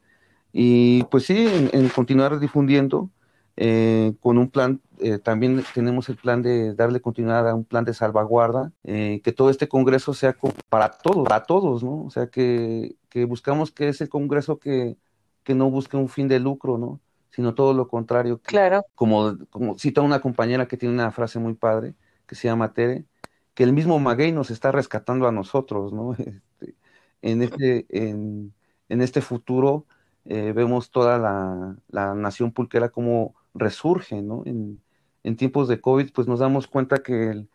y 0.52 1.04
pues 1.06 1.26
sí, 1.26 1.48
en 1.72 1.88
continuar 1.90 2.40
difundiendo 2.40 3.10
eh, 3.58 4.14
con 4.20 4.38
un 4.38 4.50
plan, 4.50 4.82
eh, 5.00 5.18
también 5.18 5.64
tenemos 5.74 6.10
el 6.10 6.18
plan 6.18 6.42
de 6.42 6.74
darle 6.74 7.00
continuidad 7.00 7.48
a 7.48 7.56
un 7.56 7.64
plan 7.64 7.86
de 7.86 7.94
salvaguarda, 7.94 8.74
eh, 8.84 9.22
que 9.24 9.32
todo 9.32 9.50
este 9.50 9.70
Congreso 9.70 10.14
sea 10.14 10.36
para 10.70 10.92
todos, 10.92 11.28
para 11.28 11.44
todos, 11.44 11.84
¿no? 11.84 12.04
O 12.04 12.10
sea, 12.10 12.28
que, 12.28 12.96
que 13.10 13.24
buscamos 13.26 13.72
que 13.72 13.90
ese 13.90 14.10
Congreso 14.10 14.60
que, 14.60 14.98
que 15.44 15.56
no 15.56 15.70
busque 15.70 15.96
un 15.96 16.10
fin 16.10 16.28
de 16.28 16.40
lucro, 16.40 16.78
¿no? 16.78 17.00
Sino 17.32 17.54
todo 17.56 17.74
lo 17.74 17.88
contrario. 17.88 18.40
Claro. 18.44 18.84
Como, 18.94 19.38
como 19.50 19.78
cita 19.78 20.02
una 20.02 20.20
compañera 20.22 20.68
que 20.68 20.78
tiene 20.78 20.94
una 20.94 21.12
frase 21.12 21.40
muy 21.40 21.54
padre, 21.54 21.96
que 22.28 22.36
se 22.36 22.48
llama 22.48 22.74
Tere, 22.74 23.06
que 23.54 23.64
el 23.64 23.72
mismo 23.74 24.00
Maguey 24.00 24.34
nos 24.34 24.52
está 24.52 24.72
rescatando 24.72 25.28
a 25.28 25.32
nosotros, 25.32 25.94
¿no? 25.94 26.16
Este, 26.60 26.76
en, 27.22 27.42
este, 27.42 27.86
en, 27.90 28.54
en 28.90 29.02
este 29.02 29.22
futuro 29.22 29.86
vemos 30.26 30.92
toda 30.92 31.18
la, 31.18 31.76
la 31.88 32.14
nación 32.14 32.52
pulquera 32.52 32.90
como 32.90 33.36
resurge, 33.56 34.22
¿no? 34.22 34.44
En, 34.46 34.82
tiempos 35.38 35.68
de 35.68 35.82
COVID, 35.82 36.12
pues 36.14 36.28
nos 36.28 36.40
damos 36.40 36.68
cuenta 36.68 37.00
que 37.00 37.48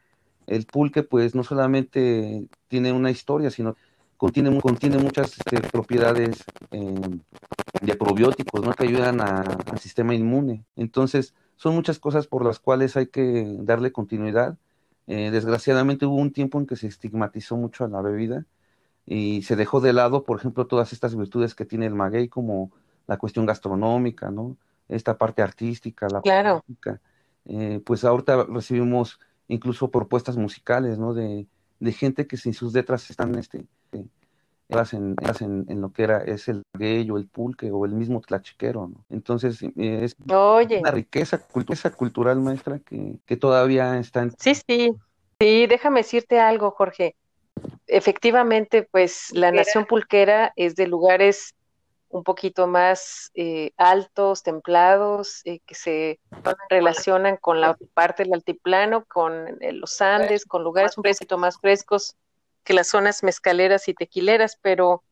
el, 0.46 0.66
pulque, 0.66 1.04
pues 1.04 1.36
no 1.36 1.44
solamente 1.44 2.48
tiene 2.66 2.92
una 2.92 3.12
historia, 3.12 3.50
sino 3.50 3.76
contiene, 4.16 4.60
contiene 4.60 4.98
muchas 4.98 5.38
este, 5.38 5.60
propiedades 5.60 6.44
em, 6.72 7.20
de 7.80 7.94
probióticos, 7.94 8.64
¿no? 8.64 8.72
Que 8.72 8.84
ayudan 8.84 9.20
al 9.20 9.78
sistema 9.78 10.16
inmune. 10.16 10.64
Entonces, 10.74 11.34
son 11.54 11.76
muchas 11.76 12.00
cosas 12.00 12.26
por 12.26 12.44
las 12.44 12.58
cuales 12.58 12.96
hay 12.96 13.06
que 13.06 13.56
darle 13.60 13.92
continuidad. 13.92 14.58
Eh, 15.06 15.30
desgraciadamente 15.30 16.06
hubo 16.06 16.16
un 16.16 16.32
tiempo 16.32 16.58
en 16.58 16.66
que 16.66 16.76
se 16.76 16.88
estigmatizó 16.88 17.56
mucho 17.56 17.84
a 17.84 17.88
la 17.88 18.00
bebida 18.02 18.46
y 19.06 19.42
se 19.42 19.56
dejó 19.56 19.80
de 19.80 19.92
lado, 19.92 20.24
por 20.24 20.38
ejemplo, 20.38 20.66
todas 20.66 20.92
estas 20.92 21.16
virtudes 21.16 21.54
que 21.54 21.64
tiene 21.64 21.86
el 21.86 21.94
maguey, 21.94 22.28
como 22.28 22.72
la 23.06 23.16
cuestión 23.18 23.46
gastronómica, 23.46 24.30
¿no? 24.30 24.56
Esta 24.90 25.16
parte 25.16 25.42
artística, 25.42 26.08
la 26.08 26.20
claro. 26.20 26.64
Eh, 27.46 27.80
pues 27.84 28.04
ahorita 28.04 28.44
recibimos 28.44 29.18
incluso 29.48 29.90
propuestas 29.90 30.36
musicales, 30.36 30.98
¿no? 30.98 31.14
De, 31.14 31.46
de 31.80 31.92
gente 31.92 32.26
que 32.26 32.36
sin 32.36 32.54
sus 32.54 32.74
letras 32.74 33.08
están 33.10 33.34
este, 33.36 33.64
eh, 33.92 34.04
en, 34.92 35.66
en, 35.68 35.80
lo 35.80 35.92
que 35.92 36.02
era 36.04 36.18
es 36.18 36.48
el 36.48 36.62
gay 36.74 37.10
o 37.10 37.16
el 37.16 37.26
pulque 37.26 37.70
o 37.72 37.84
el 37.84 37.92
mismo 37.92 38.20
tlachiquero, 38.20 38.88
¿no? 38.88 39.04
Entonces 39.10 39.62
eh, 39.62 39.70
es 39.76 40.16
una 40.24 40.90
riqueza, 40.90 41.40
riqueza 41.54 41.90
cultural 41.90 42.40
maestra 42.40 42.78
que, 42.78 43.16
que 43.26 43.36
todavía 43.36 43.98
está 43.98 44.22
en... 44.22 44.32
Sí, 44.38 44.54
sí, 44.54 44.92
sí, 45.40 45.66
déjame 45.66 46.00
decirte 46.00 46.38
algo, 46.38 46.70
Jorge. 46.70 47.16
Efectivamente, 47.86 48.88
pues 48.90 49.30
la 49.32 49.50
nación 49.50 49.84
pulquera 49.86 50.52
es 50.56 50.76
de 50.76 50.86
lugares 50.86 51.54
un 52.10 52.24
poquito 52.24 52.66
más 52.66 53.30
eh, 53.34 53.70
altos, 53.76 54.42
templados, 54.42 55.42
eh, 55.44 55.60
que 55.64 55.76
se 55.76 56.18
relacionan 56.68 57.36
con 57.36 57.60
la 57.60 57.76
parte 57.94 58.24
del 58.24 58.34
altiplano, 58.34 59.04
con 59.04 59.62
eh, 59.62 59.72
los 59.72 60.00
Andes, 60.00 60.44
con 60.44 60.64
lugares 60.64 60.98
un 60.98 61.04
poquito 61.04 61.38
más 61.38 61.58
frescos 61.58 62.16
que 62.64 62.74
las 62.74 62.88
zonas 62.88 63.22
mezcaleras 63.22 63.88
y 63.88 63.94
tequileras, 63.94 64.58
pero 64.60 65.04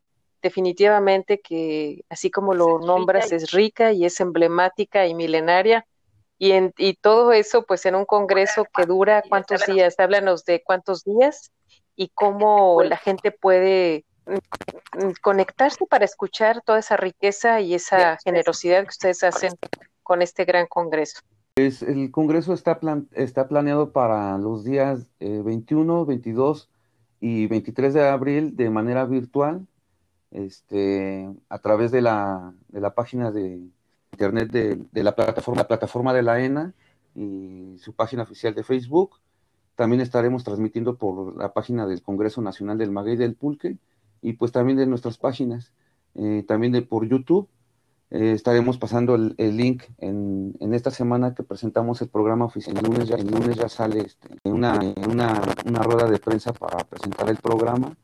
definitivamente 0.43 1.41
que 1.41 2.05
así 2.09 2.31
como 2.31 2.53
lo 2.55 2.81
nombras 2.81 3.31
es 3.33 3.53
rica 3.53 3.93
y 3.93 4.05
es 4.05 4.21
emblemática 4.21 5.07
y 5.07 5.15
milenaria. 5.15 5.87
Y, 6.37 6.53
en, 6.53 6.73
y 6.79 6.95
todo 6.95 7.33
eso 7.33 7.65
pues 7.65 7.87
en 7.87 7.95
un 7.95 8.05
congreso 8.05 8.65
que 8.65 8.87
dura 8.87 9.23
cuántos 9.29 9.67
días, 9.67 9.99
háblanos 9.99 10.45
de 10.45 10.63
cuántos 10.63 11.05
días 11.05 11.53
y 11.97 12.09
cómo 12.09 12.83
la 12.83 12.97
gente 12.97 13.33
puede 13.33 14.05
conectarse 15.21 15.87
para 15.87 16.05
escuchar 16.05 16.63
toda 16.63 16.79
esa 16.79 16.97
riqueza 16.97 17.61
y 17.61 17.75
esa 17.75 18.19
generosidad 18.19 18.83
que 18.83 18.91
ustedes 18.91 19.23
hacen 19.25 19.53
con 20.03 20.23
este 20.23 20.45
gran 20.45 20.67
congreso. 20.67 21.21
Pues 21.55 21.83
el 21.83 22.11
congreso 22.11 22.53
está, 22.53 22.79
está 23.13 23.49
planeado 23.49 23.93
para 23.93 24.39
los 24.39 24.65
días 24.65 25.07
21, 25.19 26.03
eh, 26.03 26.05
22 26.07 26.71
y 27.21 27.47
23 27.47 27.95
de 27.95 28.09
abril 28.09 28.57
de 28.57 28.71
manera 28.71 29.05
virtual, 29.05 29.67
este, 30.31 31.29
a 31.49 31.59
través 31.59 31.91
de 31.91 32.03
la, 32.03 32.55
de 32.69 32.81
la 32.81 32.95
página 32.95 33.31
de 33.33 33.61
internet 34.13 34.51
de, 34.51 35.03
la 35.03 35.15
plataforma, 35.15 35.63
la 35.63 35.69
plataforma 35.69 36.13
de 36.13 36.23
la 36.23 36.41
ENA 36.41 36.75
y 37.15 37.77
su 37.79 37.93
página 37.93 38.23
oficial 38.23 38.55
de 38.55 38.63
Facebook. 38.63 39.17
También 39.75 40.01
estaremos 40.01 40.45
transmitiendo 40.45 40.97
por 40.97 41.37
la 41.37 41.53
página 41.53 41.87
del 41.87 42.03
Congreso 42.03 42.41
Nacional 42.43 42.79
del 42.79 42.91
Maguey 42.91 43.17
del 43.17 43.35
Pulque 43.35 43.79
y 44.23 44.35
pues 44.35 44.53
también 44.53 44.79
de 44.79 44.87
nuestras 44.87 45.19
páginas, 45.19 45.73
eh, 46.15 46.45
también 46.47 46.73
de 46.73 46.83
por 46.83 47.09
YouTube. 47.09 47.49
Eh, 48.11 48.33
estaremos 48.33 48.79
pasando 48.79 49.15
el, 49.15 49.57
link 49.57 49.83
en, 49.99 50.57
en, 50.61 50.73
esta 50.73 50.91
semana 50.91 51.35
que 51.35 51.43
presentamos 51.43 52.01
el 52.01 52.09
programa 52.09 52.47
oficial. 52.47 52.79
El 52.79 52.85
lunes 52.85 53.09
ya, 53.09 53.17
el 53.17 53.27
lunes 53.27 53.57
ya 53.57 53.69
sale 53.69 54.01
este, 54.01 54.29
una, 54.45 54.81
una, 55.07 55.43
una, 55.67 55.83
rueda 55.83 56.09
de 56.09 56.19
prensa 56.19 56.55
para 56.55 56.79
presentar 56.85 57.29
el 57.29 57.37
programa 57.37 57.99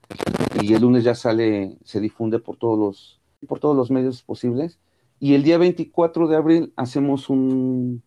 y 0.60 0.74
el 0.74 0.82
lunes 0.82 1.04
ya 1.04 1.14
sale, 1.14 1.78
se 1.84 2.00
difunde 2.00 2.38
por 2.38 2.58
todos 2.58 2.78
los, 2.78 3.20
por 3.48 3.60
todos 3.60 3.74
los 3.74 3.90
medios 3.90 4.22
posibles. 4.22 4.78
Y 5.20 5.34
el 5.34 5.42
día 5.42 5.56
24 5.56 6.28
de 6.28 6.36
abril 6.36 6.72
hacemos 6.76 7.30
un, 7.30 8.02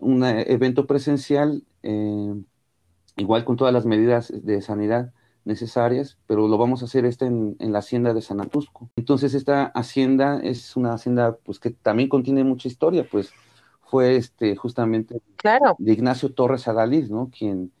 un 0.00 0.24
evento 0.24 0.88
presencial, 0.88 1.62
eh, 1.84 2.34
igual 3.16 3.44
con 3.44 3.56
todas 3.56 3.72
las 3.72 3.86
medidas 3.86 4.32
de 4.34 4.60
sanidad 4.60 5.12
necesarias, 5.44 6.18
pero 6.26 6.46
lo 6.48 6.58
vamos 6.58 6.82
a 6.82 6.84
hacer 6.84 7.04
este 7.04 7.26
en, 7.26 7.56
la 7.58 7.78
hacienda 7.78 8.14
de 8.14 8.22
San 8.22 8.40
Atusco. 8.40 8.90
Entonces 8.96 9.34
esta 9.34 9.66
hacienda 9.66 10.40
es 10.42 10.76
una 10.76 10.92
hacienda 10.92 11.36
pues 11.44 11.58
que 11.58 11.70
también 11.70 12.08
contiene 12.08 12.44
mucha 12.44 12.68
historia, 12.68 13.06
pues 13.10 13.32
fue 13.82 14.16
este 14.16 14.56
justamente 14.56 15.20
claro. 15.36 15.74
de 15.78 15.92
Ignacio 15.92 16.32
Torres 16.32 16.68
Adalid, 16.68 17.08
¿no? 17.08 17.30
Quien, 17.36 17.72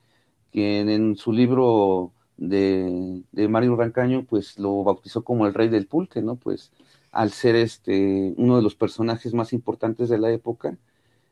quien 0.50 0.88
en 0.88 1.16
su 1.16 1.32
libro 1.32 2.12
de, 2.38 3.22
de, 3.32 3.48
Mario 3.48 3.76
Rancaño 3.76 4.24
pues 4.24 4.58
lo 4.58 4.84
bautizó 4.84 5.22
como 5.22 5.46
el 5.46 5.54
rey 5.54 5.68
del 5.68 5.86
pulque, 5.86 6.22
¿no? 6.22 6.36
Pues 6.36 6.72
al 7.12 7.32
ser 7.32 7.56
este 7.56 8.34
uno 8.36 8.56
de 8.56 8.62
los 8.62 8.74
personajes 8.74 9.34
más 9.34 9.52
importantes 9.52 10.08
de 10.08 10.18
la 10.18 10.30
época, 10.30 10.78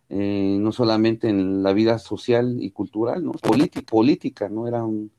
eh, 0.09 0.59
no 0.61 0.73
solamente 0.73 1.29
en 1.29 1.63
la 1.63 1.73
vida 1.73 1.99
social 1.99 2.57
y 2.61 2.71
cultural, 2.71 3.25
¿no? 3.25 3.33
política, 3.87 4.49
¿no? 4.49 4.69
Era 4.69 4.85
un, 4.85 5.11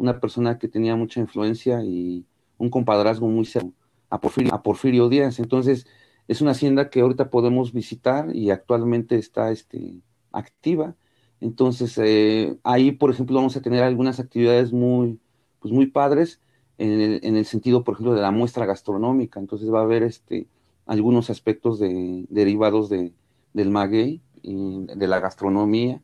una 0.00 0.18
persona 0.18 0.58
que 0.58 0.68
tenía 0.68 0.96
mucha 0.96 1.20
influencia 1.20 1.84
y 1.84 2.24
un 2.56 2.70
compadrazgo 2.70 3.28
muy 3.28 3.44
cercano 3.44 3.74
a 4.08 4.62
Porfirio, 4.62 5.08
Díaz. 5.08 5.38
Entonces, 5.38 5.86
es 6.26 6.40
una 6.40 6.52
hacienda 6.52 6.90
que 6.90 7.00
ahorita 7.00 7.30
podemos 7.30 7.72
visitar 7.72 8.34
y 8.34 8.50
actualmente 8.50 9.16
está 9.16 9.52
este, 9.52 10.00
activa. 10.32 10.96
Entonces, 11.40 11.96
eh, 11.98 12.56
ahí, 12.64 12.92
por 12.92 13.10
ejemplo, 13.10 13.36
vamos 13.36 13.56
a 13.56 13.62
tener 13.62 13.82
algunas 13.82 14.20
actividades 14.20 14.72
muy, 14.72 15.20
pues 15.60 15.72
muy 15.72 15.86
padres 15.86 16.40
en 16.78 17.00
el, 17.00 17.20
en 17.22 17.36
el, 17.36 17.44
sentido, 17.44 17.84
por 17.84 17.94
ejemplo, 17.94 18.14
de 18.14 18.22
la 18.22 18.30
muestra 18.30 18.66
gastronómica. 18.66 19.38
Entonces, 19.38 19.72
va 19.72 19.80
a 19.80 19.84
haber 19.84 20.02
este, 20.02 20.48
algunos 20.86 21.30
aspectos 21.30 21.78
de, 21.78 22.26
derivados 22.30 22.88
de, 22.88 23.12
del 23.52 23.70
maguey 23.70 24.22
y 24.42 24.86
de 24.86 25.06
la 25.06 25.20
gastronomía 25.20 26.00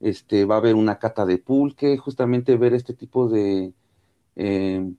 este, 0.00 0.44
va 0.44 0.56
a 0.56 0.58
haber 0.58 0.74
una 0.74 0.98
cata 0.98 1.26
de 1.26 1.38
pulque, 1.38 1.96
justamente 1.96 2.56
ver 2.56 2.74
este 2.74 2.94
tipo 2.94 3.28
de, 3.28 3.72
eh, 4.36 4.92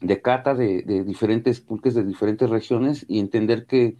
de 0.00 0.22
cata 0.22 0.54
de, 0.54 0.82
diferentes 1.04 1.60
pulques 1.60 1.94
de 1.94 2.04
diferentes 2.04 2.48
regiones 2.48 3.04
y 3.08 3.20
entender 3.20 3.66
que 3.66 3.96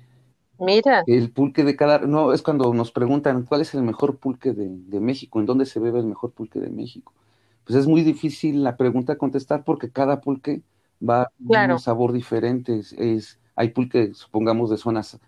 Mira. 0.58 1.02
el 1.06 1.30
pulque 1.30 1.64
de 1.64 1.76
cada, 1.76 1.98
no, 2.00 2.32
es 2.32 2.42
cuando 2.42 2.72
nos 2.74 2.92
preguntan 2.92 3.44
cuál 3.44 3.60
es 3.60 3.74
el 3.74 3.82
mejor 3.82 4.18
pulque 4.18 4.52
de, 4.52 4.68
de, 4.68 5.00
México, 5.00 5.40
en 5.40 5.46
dónde 5.46 5.66
se 5.66 5.80
bebe 5.80 6.00
el 6.00 6.06
mejor 6.06 6.32
pulque 6.32 6.60
de 6.60 6.70
México. 6.70 7.12
Pues 7.64 7.78
es 7.78 7.86
muy 7.86 8.02
difícil 8.02 8.62
la 8.62 8.76
pregunta 8.76 9.16
contestar 9.16 9.64
porque 9.64 9.90
cada 9.90 10.20
pulque 10.20 10.62
va 11.06 11.30
claro. 11.46 11.74
un 11.74 11.80
sabor 11.80 12.12
diferente. 12.12 12.80
Es, 12.96 13.38
hay 13.54 13.70
pulque, 13.70 14.14
supongamos, 14.14 14.70
de 14.70 14.76
zonas 14.76 15.18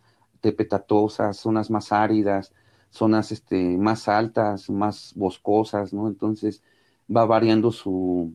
tepetatosas, 0.41 1.37
zonas 1.37 1.71
más 1.71 1.93
áridas, 1.93 2.53
zonas 2.91 3.33
este, 3.33 3.77
más 3.77 4.09
altas, 4.09 4.71
más 4.71 5.13
boscosas, 5.17 5.93
¿no? 5.93 6.09
Entonces 6.09 6.63
va 7.15 7.25
variando 7.27 7.73
su, 7.73 8.35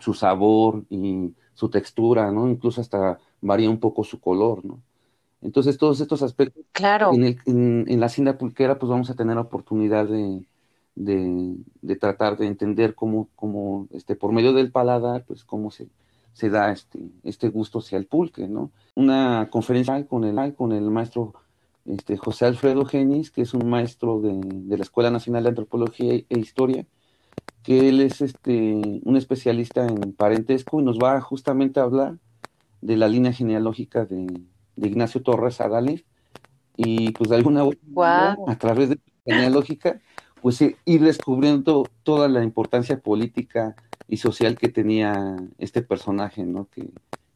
su 0.00 0.14
sabor 0.14 0.84
y 0.90 1.34
su 1.54 1.68
textura, 1.68 2.30
¿no? 2.30 2.48
Incluso 2.48 2.80
hasta 2.80 3.18
varía 3.40 3.70
un 3.70 3.80
poco 3.80 4.04
su 4.04 4.20
color, 4.20 4.64
¿no? 4.64 4.80
Entonces, 5.42 5.78
todos 5.78 6.00
estos 6.00 6.22
aspectos, 6.22 6.64
claro. 6.72 7.12
en, 7.14 7.38
en, 7.88 8.00
la 8.00 8.06
hacienda 8.06 8.36
pulquera, 8.36 8.78
pues 8.78 8.90
vamos 8.90 9.08
a 9.08 9.14
tener 9.14 9.36
la 9.36 9.42
oportunidad 9.42 10.06
de, 10.06 10.44
de, 10.94 11.96
tratar 11.96 12.36
de 12.36 12.46
entender 12.46 12.94
cómo, 12.94 13.28
cómo 13.36 13.88
este, 13.90 14.16
por 14.16 14.32
medio 14.32 14.52
del 14.52 14.70
paladar, 14.70 15.24
pues 15.26 15.44
cómo 15.44 15.70
se, 15.70 15.88
se 16.34 16.50
da 16.50 16.72
este, 16.72 17.00
este 17.22 17.48
gusto 17.48 17.78
hacia 17.78 17.96
el 17.96 18.06
pulque, 18.06 18.48
¿no? 18.48 18.70
Una 18.94 19.48
conferencia 19.50 20.06
con 20.06 20.24
el, 20.24 20.54
con 20.54 20.72
el 20.72 20.90
maestro 20.90 21.34
este, 21.92 22.16
José 22.16 22.46
Alfredo 22.46 22.84
Genis, 22.84 23.30
que 23.30 23.42
es 23.42 23.54
un 23.54 23.68
maestro 23.68 24.20
de, 24.20 24.40
de, 24.42 24.76
la 24.76 24.82
Escuela 24.82 25.10
Nacional 25.10 25.44
de 25.44 25.48
Antropología 25.50 26.14
e 26.14 26.38
Historia, 26.38 26.86
que 27.62 27.88
él 27.88 28.00
es 28.00 28.20
este, 28.20 29.00
un 29.04 29.16
especialista 29.16 29.86
en 29.86 30.12
parentesco 30.12 30.80
y 30.80 30.84
nos 30.84 30.98
va 30.98 31.20
justamente 31.20 31.80
a 31.80 31.84
hablar 31.84 32.16
de 32.80 32.96
la 32.96 33.08
línea 33.08 33.32
genealógica 33.32 34.04
de, 34.06 34.26
de 34.76 34.88
Ignacio 34.88 35.22
Torres 35.22 35.60
Adalid 35.60 36.00
y 36.76 37.12
pues 37.12 37.30
de 37.30 37.36
alguna 37.36 37.64
manera, 37.64 38.36
a 38.46 38.58
través 38.58 38.88
de 38.88 38.98
la 39.26 39.34
genealógica, 39.34 40.00
pues 40.40 40.60
ir 40.62 41.02
descubriendo 41.02 41.86
toda 42.02 42.28
la 42.28 42.42
importancia 42.42 42.98
política 43.00 43.76
y 44.08 44.16
social 44.16 44.56
que 44.56 44.68
tenía 44.68 45.36
este 45.58 45.82
personaje, 45.82 46.44
¿no? 46.44 46.68
Que, 46.70 46.90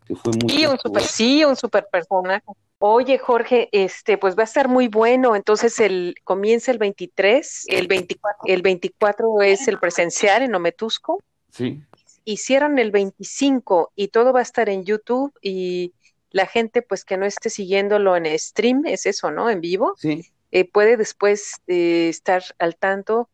que 0.04 0.14
fue 0.14 0.32
muy... 0.32 0.50
Sí, 0.50 0.66
un 0.66 0.78
super, 0.78 1.02
sí, 1.02 1.44
un 1.44 1.56
super 1.56 1.86
personaje. 1.90 2.44
Oye, 2.78 3.18
Jorge, 3.18 3.68
este, 3.72 4.18
pues 4.18 4.36
va 4.36 4.42
a 4.42 4.44
estar 4.44 4.68
muy 4.68 4.88
bueno. 4.88 5.36
Entonces, 5.36 5.80
el 5.80 6.14
comienza 6.24 6.70
el 6.70 6.78
23, 6.78 7.64
el 7.68 7.86
24, 7.86 8.42
el 8.46 8.62
24 8.62 9.42
es 9.42 9.68
el 9.68 9.78
presencial 9.78 10.42
en 10.42 10.54
Ometusco. 10.54 11.22
Sí. 11.50 11.82
Y 12.24 12.38
cierran 12.38 12.78
el 12.78 12.90
25 12.90 13.92
y 13.94 14.08
todo 14.08 14.32
va 14.32 14.40
a 14.40 14.42
estar 14.42 14.68
en 14.68 14.84
YouTube 14.84 15.32
y 15.40 15.94
la 16.30 16.46
gente, 16.46 16.82
pues 16.82 17.04
que 17.04 17.16
no 17.16 17.26
esté 17.26 17.48
siguiéndolo 17.48 18.16
en 18.16 18.26
stream, 18.38 18.86
es 18.86 19.06
eso, 19.06 19.30
¿no? 19.30 19.50
En 19.50 19.60
vivo. 19.60 19.94
Sí. 19.96 20.32
Eh, 20.50 20.64
puede 20.70 20.96
después 20.96 21.60
eh, 21.66 22.08
estar 22.08 22.42
al 22.58 22.76
tanto 22.76 23.28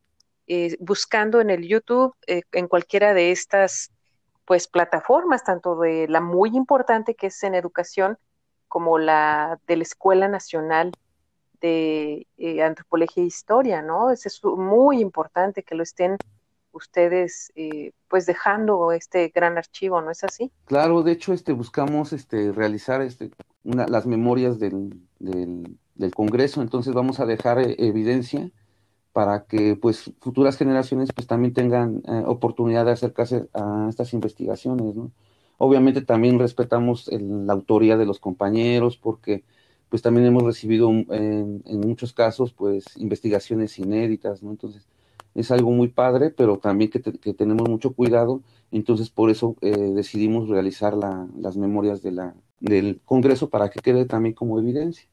eh, 0.46 0.76
buscando 0.80 1.40
en 1.40 1.50
el 1.50 1.66
YouTube, 1.66 2.14
en 2.26 2.66
cualquiera 2.66 3.14
de 3.14 3.30
estas 3.30 3.90
pues 4.50 4.66
plataformas, 4.66 5.44
tanto 5.44 5.76
de 5.76 6.08
la 6.08 6.20
muy 6.20 6.56
importante 6.56 7.14
que 7.14 7.28
es 7.28 7.40
en 7.44 7.54
educación, 7.54 8.18
como 8.66 8.98
la 8.98 9.60
de 9.68 9.76
la 9.76 9.84
Escuela 9.84 10.26
Nacional 10.26 10.90
de 11.60 12.26
Antropología 12.60 13.22
e 13.22 13.26
Historia, 13.28 13.80
¿no? 13.80 14.10
Es, 14.10 14.40
muy 14.42 15.00
importante 15.00 15.62
que 15.62 15.76
lo 15.76 15.84
estén 15.84 16.16
ustedes 16.72 17.52
pues 18.08 18.26
dejando 18.26 18.90
este 18.90 19.28
gran 19.32 19.56
archivo, 19.56 20.00
¿no 20.00 20.10
es 20.10 20.24
así? 20.24 20.50
Claro, 20.64 21.04
de 21.04 21.12
hecho 21.12 21.32
este 21.32 21.52
buscamos 21.52 22.12
este 22.12 22.50
realizar 22.50 23.02
este 23.02 23.30
las 23.62 24.04
memorias 24.04 24.58
del, 24.58 25.00
del 25.20 26.14
Congreso, 26.16 26.60
entonces 26.60 26.92
vamos 26.92 27.20
a 27.20 27.24
dejar 27.24 27.60
eh, 27.60 27.76
evidencia 27.78 28.50
para 29.12 29.44
que 29.44 29.76
pues 29.76 30.12
futuras 30.20 30.56
generaciones 30.56 31.10
pues 31.14 31.26
también 31.26 31.52
tengan 31.52 32.02
eh, 32.06 32.22
oportunidad 32.26 32.84
de 32.84 32.92
acercarse 32.92 33.48
a 33.54 33.86
estas 33.88 34.12
investigaciones, 34.14 34.94
¿no? 34.94 35.10
Obviamente 35.58 36.00
también 36.00 36.38
respetamos 36.38 37.10
la 37.12 37.52
autoría 37.52 37.98
de 37.98 38.06
los 38.06 38.18
compañeros 38.18 38.96
porque 38.96 39.44
pues 39.90 40.00
también 40.00 40.26
hemos 40.26 40.44
recibido 40.44 40.88
en, 40.88 41.62
muchos 41.66 42.14
casos 42.14 42.52
pues 42.54 42.84
investigaciones 42.96 43.78
inéditas, 43.78 44.42
¿no? 44.42 44.52
Entonces 44.52 44.88
es 45.34 45.50
algo 45.50 45.70
muy 45.70 45.88
padre, 45.88 46.30
pero 46.30 46.58
también 46.58 46.90
que, 46.90 47.00
tenemos 47.34 47.68
mucho 47.68 47.92
cuidado, 47.92 48.40
entonces 48.70 49.10
por 49.10 49.28
eso 49.30 49.56
eh, 49.60 49.70
decidimos 49.70 50.48
realizar 50.48 50.94
las 50.94 51.56
memorias 51.58 52.02
de 52.02 52.12
la, 52.12 52.34
del 52.60 53.00
Congreso 53.04 53.50
para 53.50 53.68
que 53.68 53.80
quede 53.80 54.06
también 54.06 54.34
como 54.34 54.58
evidencia. 54.58 55.06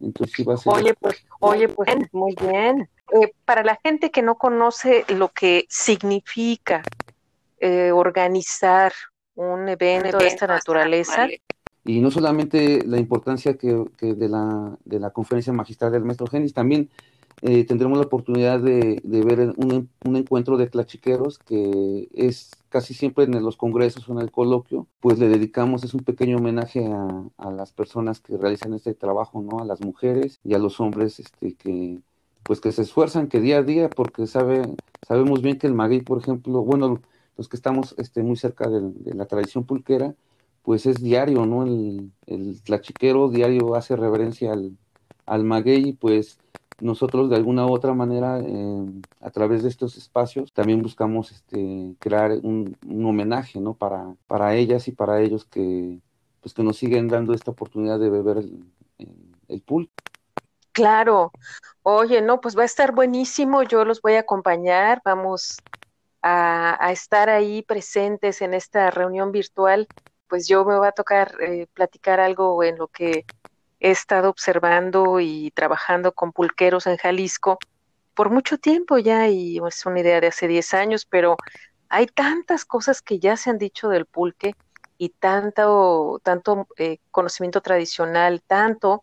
Entonces 0.00 0.46
Oye, 0.66 0.94
pues, 0.94 1.24
oye, 1.40 1.68
pues 1.68 1.88
muy 2.12 2.34
bien. 2.40 2.88
Eh, 3.12 3.32
para 3.44 3.64
la 3.64 3.78
gente 3.82 4.10
que 4.10 4.22
no 4.22 4.36
conoce 4.36 5.04
lo 5.08 5.28
que 5.28 5.66
significa 5.68 6.82
eh, 7.58 7.92
organizar 7.92 8.92
un 9.34 9.68
evento 9.68 10.18
de 10.18 10.26
esta 10.26 10.46
naturaleza. 10.46 11.28
Y 11.84 12.00
no 12.00 12.10
solamente 12.10 12.84
la 12.86 12.98
importancia 12.98 13.54
que, 13.54 13.84
que 13.96 14.14
de, 14.14 14.28
la, 14.28 14.76
de 14.84 15.00
la 15.00 15.10
conferencia 15.10 15.52
magistral 15.52 15.92
del 15.92 16.04
maestro 16.04 16.26
Genis, 16.26 16.52
también 16.52 16.90
eh, 17.42 17.64
tendremos 17.64 17.96
la 17.98 18.04
oportunidad 18.04 18.60
de, 18.60 19.00
ver 19.02 19.54
un, 19.56 19.88
encuentro 20.16 20.58
de 20.58 20.68
clachiqueros 20.68 21.38
que 21.38 22.08
es 22.12 22.50
casi 22.68 22.92
siempre 22.92 23.24
en 23.24 23.42
los 23.42 23.56
congresos 23.56 24.06
o 24.08 24.12
en 24.12 24.20
el 24.20 24.30
coloquio, 24.30 24.86
pues 25.00 25.18
le 25.18 25.28
dedicamos, 25.28 25.82
es 25.82 25.94
un 25.94 26.00
pequeño 26.00 26.36
homenaje 26.36 26.86
a, 26.86 27.50
las 27.50 27.72
personas 27.72 28.20
que 28.20 28.36
realizan 28.36 28.74
este 28.74 28.94
trabajo, 28.94 29.40
¿no? 29.40 29.60
A 29.60 29.64
las 29.64 29.80
mujeres 29.80 30.38
y 30.44 30.54
a 30.54 30.58
los 30.58 30.80
hombres 30.80 31.18
este, 31.18 31.54
que, 31.54 31.98
pues 32.42 32.60
que 32.60 32.72
se 32.72 32.82
esfuerzan 32.82 33.28
que 33.28 33.40
día 33.40 33.58
a 33.58 33.62
día, 33.62 33.90
porque 33.90 34.26
sabe, 34.26 34.62
sabemos 35.06 35.42
bien 35.42 35.58
que 35.58 35.66
el 35.66 35.74
maguey, 35.74 36.00
por 36.00 36.18
ejemplo, 36.18 36.62
bueno, 36.62 37.00
los 37.36 37.48
que 37.48 37.56
estamos 37.56 37.94
este, 37.98 38.22
muy 38.22 38.36
cerca 38.36 38.68
de, 38.68 39.14
la 39.14 39.26
tradición 39.26 39.64
pulquera, 39.64 40.14
pues 40.62 40.86
es 40.86 40.96
diario, 41.02 41.46
¿no? 41.46 41.64
El, 41.64 42.12
el 42.26 42.62
tlachiquero 42.62 43.30
diario 43.30 43.74
hace 43.74 43.96
reverencia 43.96 44.52
al, 44.52 44.76
al 45.26 45.44
maguey, 45.44 45.92
pues 45.92 46.38
nosotros 46.80 47.30
de 47.30 47.36
alguna 47.36 47.66
u 47.66 47.72
otra 47.72 47.94
manera, 47.94 48.40
eh, 48.40 48.86
a 49.20 49.30
través 49.30 49.62
de 49.62 49.68
estos 49.68 49.96
espacios, 49.96 50.52
también 50.52 50.82
buscamos 50.82 51.30
este, 51.30 51.94
crear 51.98 52.32
un, 52.42 52.76
homenaje 53.04 53.60
¿no? 53.60 53.74
para, 53.74 54.14
para 54.26 54.54
ellas 54.56 54.88
y 54.88 54.92
para 54.92 55.20
ellos 55.20 55.44
que, 55.44 55.98
pues, 56.40 56.54
que 56.54 56.62
nos 56.62 56.78
siguen 56.78 57.08
dando 57.08 57.34
esta 57.34 57.50
oportunidad 57.50 57.98
de 57.98 58.10
beber 58.10 58.38
el, 58.38 58.64
el, 59.48 59.60
pool. 59.62 59.90
Claro. 60.72 61.32
Oye, 61.92 62.22
no, 62.22 62.40
pues 62.40 62.56
va 62.56 62.62
a 62.62 62.66
estar 62.66 62.92
buenísimo. 62.92 63.64
Yo 63.64 63.84
los 63.84 64.00
voy 64.00 64.14
a 64.14 64.20
acompañar. 64.20 65.02
Vamos 65.04 65.56
a, 66.22 66.90
estar 66.92 67.28
ahí 67.28 67.62
presentes 67.62 68.42
en 68.42 68.54
esta 68.54 68.90
reunión 68.92 69.32
virtual. 69.32 69.88
Pues 70.28 70.46
yo 70.46 70.64
me 70.64 70.76
va 70.76 70.88
a 70.88 70.92
tocar 70.92 71.34
eh, 71.40 71.66
platicar 71.74 72.20
algo 72.20 72.62
en 72.62 72.78
lo 72.78 72.86
que 72.86 73.24
he 73.80 73.90
estado 73.90 74.30
observando 74.30 75.18
y 75.18 75.50
trabajando 75.50 76.12
con 76.12 76.30
pulqueros 76.32 76.86
en 76.86 76.96
Jalisco 76.96 77.58
por 78.14 78.30
mucho 78.30 78.58
tiempo 78.58 78.98
ya, 78.98 79.28
y 79.28 79.58
es 79.66 79.86
una 79.86 80.00
idea 80.00 80.20
de 80.20 80.28
hace 80.28 80.46
10 80.46 80.74
años, 80.74 81.06
pero 81.06 81.36
hay 81.88 82.06
tantas 82.06 82.64
cosas 82.64 83.02
que 83.02 83.18
ya 83.18 83.36
se 83.36 83.50
han 83.50 83.58
dicho 83.58 83.88
del 83.88 84.06
pulque 84.06 84.54
y 84.98 85.08
tanto, 85.08 86.20
tanto 86.22 86.68
eh, 86.76 86.98
conocimiento 87.10 87.62
tradicional, 87.62 88.42
tanto, 88.46 89.02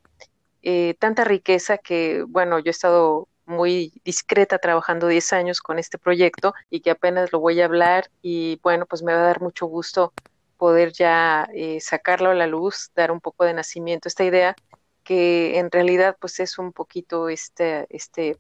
eh, 0.70 0.96
tanta 1.00 1.24
riqueza 1.24 1.78
que, 1.78 2.26
bueno, 2.28 2.60
yo 2.60 2.66
he 2.66 2.72
estado 2.72 3.30
muy 3.46 3.94
discreta 4.04 4.60
trabajando 4.60 5.08
10 5.08 5.32
años 5.32 5.62
con 5.62 5.80
este 5.80 5.98
proyecto 5.98 6.54
y 6.70 6.82
que 6.82 6.92
apenas 6.92 7.32
lo 7.32 7.40
voy 7.40 7.62
a 7.62 7.66
hablar 7.66 8.10
y 8.22 8.60
bueno, 8.62 8.86
pues 8.86 9.02
me 9.02 9.14
va 9.14 9.20
a 9.20 9.28
dar 9.28 9.40
mucho 9.40 9.66
gusto 9.68 10.12
poder 10.58 10.92
ya 10.92 11.48
eh, 11.54 11.80
sacarlo 11.80 12.32
a 12.32 12.36
la 12.36 12.48
luz, 12.48 12.92
dar 12.96 13.14
un 13.14 13.22
poco 13.22 13.46
de 13.46 13.54
nacimiento 13.54 14.08
a 14.08 14.10
esta 14.10 14.26
idea 14.26 14.58
que 15.06 15.58
en 15.58 15.72
realidad 15.72 16.18
pues 16.20 16.38
es 16.42 16.60
un 16.60 16.74
poquito 16.74 17.30
este, 17.30 17.88
este 17.90 18.38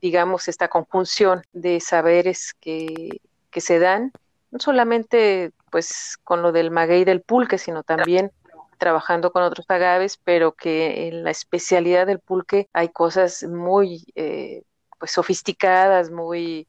digamos, 0.00 0.46
esta 0.46 0.68
conjunción 0.68 1.42
de 1.52 1.80
saberes 1.80 2.54
que, 2.60 3.20
que 3.50 3.60
se 3.60 3.80
dan, 3.80 4.12
no 4.52 4.60
solamente 4.60 5.50
pues 5.72 6.18
con 6.22 6.40
lo 6.40 6.52
del 6.52 6.70
maguey 6.70 7.04
del 7.04 7.20
pulque, 7.20 7.58
sino 7.58 7.82
también 7.82 8.30
trabajando 8.78 9.32
con 9.32 9.42
otros 9.42 9.66
agaves, 9.68 10.18
pero 10.24 10.52
que 10.52 11.08
en 11.08 11.24
la 11.24 11.30
especialidad 11.30 12.06
del 12.06 12.20
pulque 12.20 12.68
hay 12.72 12.88
cosas 12.90 13.42
muy 13.44 14.04
eh, 14.14 14.62
pues 14.98 15.12
sofisticadas, 15.12 16.10
muy 16.10 16.68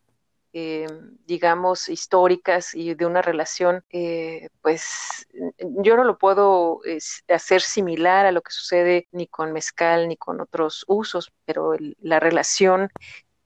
eh, 0.51 0.87
digamos, 1.27 1.89
históricas 1.89 2.73
y 2.73 2.95
de 2.95 3.05
una 3.05 3.21
relación, 3.21 3.83
eh, 3.91 4.49
pues 4.63 5.27
yo 5.59 5.95
no 5.95 6.03
lo 6.03 6.17
puedo 6.17 6.81
hacer 7.27 7.61
similar 7.61 8.25
a 8.25 8.31
lo 8.31 8.41
que 8.41 8.51
sucede 8.51 9.07
ni 9.11 9.27
con 9.27 9.53
mezcal 9.53 10.07
ni 10.07 10.17
con 10.17 10.41
otros 10.41 10.85
usos, 10.87 11.31
pero 11.45 11.75
la 11.99 12.19
relación 12.19 12.89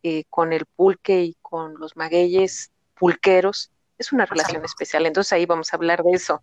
eh, 0.02 0.23
con 0.30 0.54
el 0.54 0.65
pulque 0.65 1.23
y 1.23 1.38
con 1.41 1.78
los 1.78 1.97
magueyes 1.97 2.71
pulqueros 2.95 3.72
es 3.97 4.12
una 4.12 4.25
relación 4.25 4.63
especial. 4.65 5.06
Entonces 5.06 5.34
ahí 5.34 5.45
vamos 5.45 5.73
a 5.73 5.77
hablar 5.77 6.03
de 6.03 6.12
eso. 6.12 6.41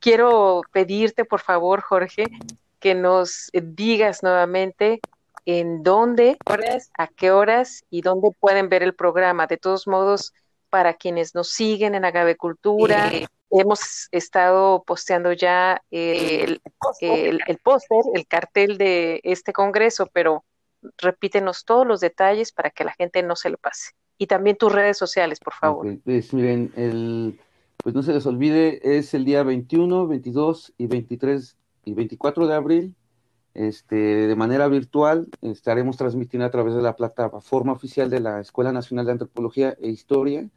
quiero 0.00 0.62
pedirte, 0.72 1.24
por 1.24 1.40
favor, 1.40 1.80
Jorge, 1.82 2.24
que 2.78 2.94
nos 2.94 3.50
digas 3.52 4.22
nuevamente 4.22 5.00
en 5.46 5.82
dónde, 5.82 6.36
a 6.98 7.06
qué 7.08 7.30
horas 7.30 7.84
y 7.90 8.02
dónde 8.02 8.30
pueden 8.38 8.68
ver 8.68 8.82
el 8.82 8.94
programa. 8.94 9.46
De 9.46 9.56
todos 9.56 9.86
modos, 9.86 10.32
para 10.70 10.94
quienes 10.94 11.34
nos 11.34 11.50
siguen 11.50 11.94
en 11.94 12.04
Agavecultura, 12.04 13.10
hemos 13.50 14.08
estado 14.12 14.82
posteando 14.84 15.32
ya 15.32 15.82
el, 15.90 16.62
el, 17.00 17.40
el 17.46 17.58
póster, 17.58 18.02
el 18.14 18.26
cartel 18.26 18.78
de 18.78 19.20
este 19.24 19.52
congreso, 19.52 20.08
pero 20.12 20.44
repítenos 20.96 21.64
todos 21.64 21.86
los 21.86 22.00
detalles 22.00 22.52
para 22.52 22.70
que 22.70 22.84
la 22.84 22.92
gente 22.92 23.22
no 23.22 23.36
se 23.36 23.50
lo 23.50 23.58
pase. 23.58 23.90
Y 24.20 24.26
también 24.26 24.58
tus 24.58 24.70
redes 24.70 24.98
sociales, 24.98 25.40
por 25.40 25.54
favor. 25.54 25.98
pues 26.04 26.34
miren, 26.34 26.70
el, 26.76 27.40
pues 27.82 27.94
no 27.94 28.02
se 28.02 28.12
les 28.12 28.26
olvide, 28.26 28.98
es 28.98 29.14
el 29.14 29.24
día 29.24 29.42
21, 29.42 30.06
22 30.06 30.74
y 30.76 30.86
23 30.88 31.56
y 31.86 31.94
24 31.94 32.46
de 32.46 32.54
abril. 32.54 32.94
Este, 33.54 33.96
de 33.96 34.36
manera 34.36 34.68
virtual 34.68 35.30
estaremos 35.40 35.96
transmitiendo 35.96 36.44
a 36.44 36.50
través 36.50 36.74
de 36.74 36.82
la 36.82 36.96
plataforma 36.96 37.72
oficial 37.72 38.10
de 38.10 38.20
la 38.20 38.40
Escuela 38.40 38.72
Nacional 38.72 39.06
de 39.06 39.12
Antropología 39.12 39.74
e 39.80 39.88
Historia, 39.88 40.50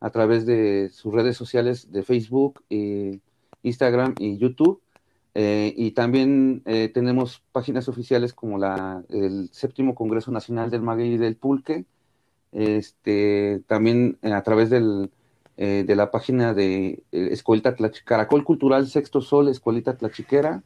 a 0.00 0.10
través 0.10 0.44
de 0.44 0.90
sus 0.92 1.14
redes 1.14 1.36
sociales 1.36 1.92
de 1.92 2.02
Facebook, 2.02 2.64
eh, 2.68 3.20
Instagram 3.62 4.16
y 4.18 4.38
YouTube. 4.38 4.82
Eh, 5.36 5.72
y 5.76 5.92
también 5.92 6.62
eh, 6.64 6.90
tenemos 6.92 7.44
páginas 7.52 7.88
oficiales 7.88 8.34
como 8.34 8.58
la, 8.58 9.04
el 9.08 9.50
séptimo 9.52 9.94
Congreso 9.94 10.32
Nacional 10.32 10.68
del 10.68 10.82
Maguey 10.82 11.12
y 11.12 11.16
del 11.16 11.36
Pulque, 11.36 11.84
este, 12.54 13.60
también 13.66 14.18
a 14.22 14.42
través 14.42 14.70
del, 14.70 15.10
de 15.56 15.94
la 15.94 16.10
página 16.10 16.54
de 16.54 17.02
Escuelita 17.12 17.76
Caracol 18.04 18.44
Cultural 18.44 18.86
Sexto 18.86 19.20
Sol, 19.20 19.48
Escuelita 19.48 19.96
Tlachiquera, 19.96 20.62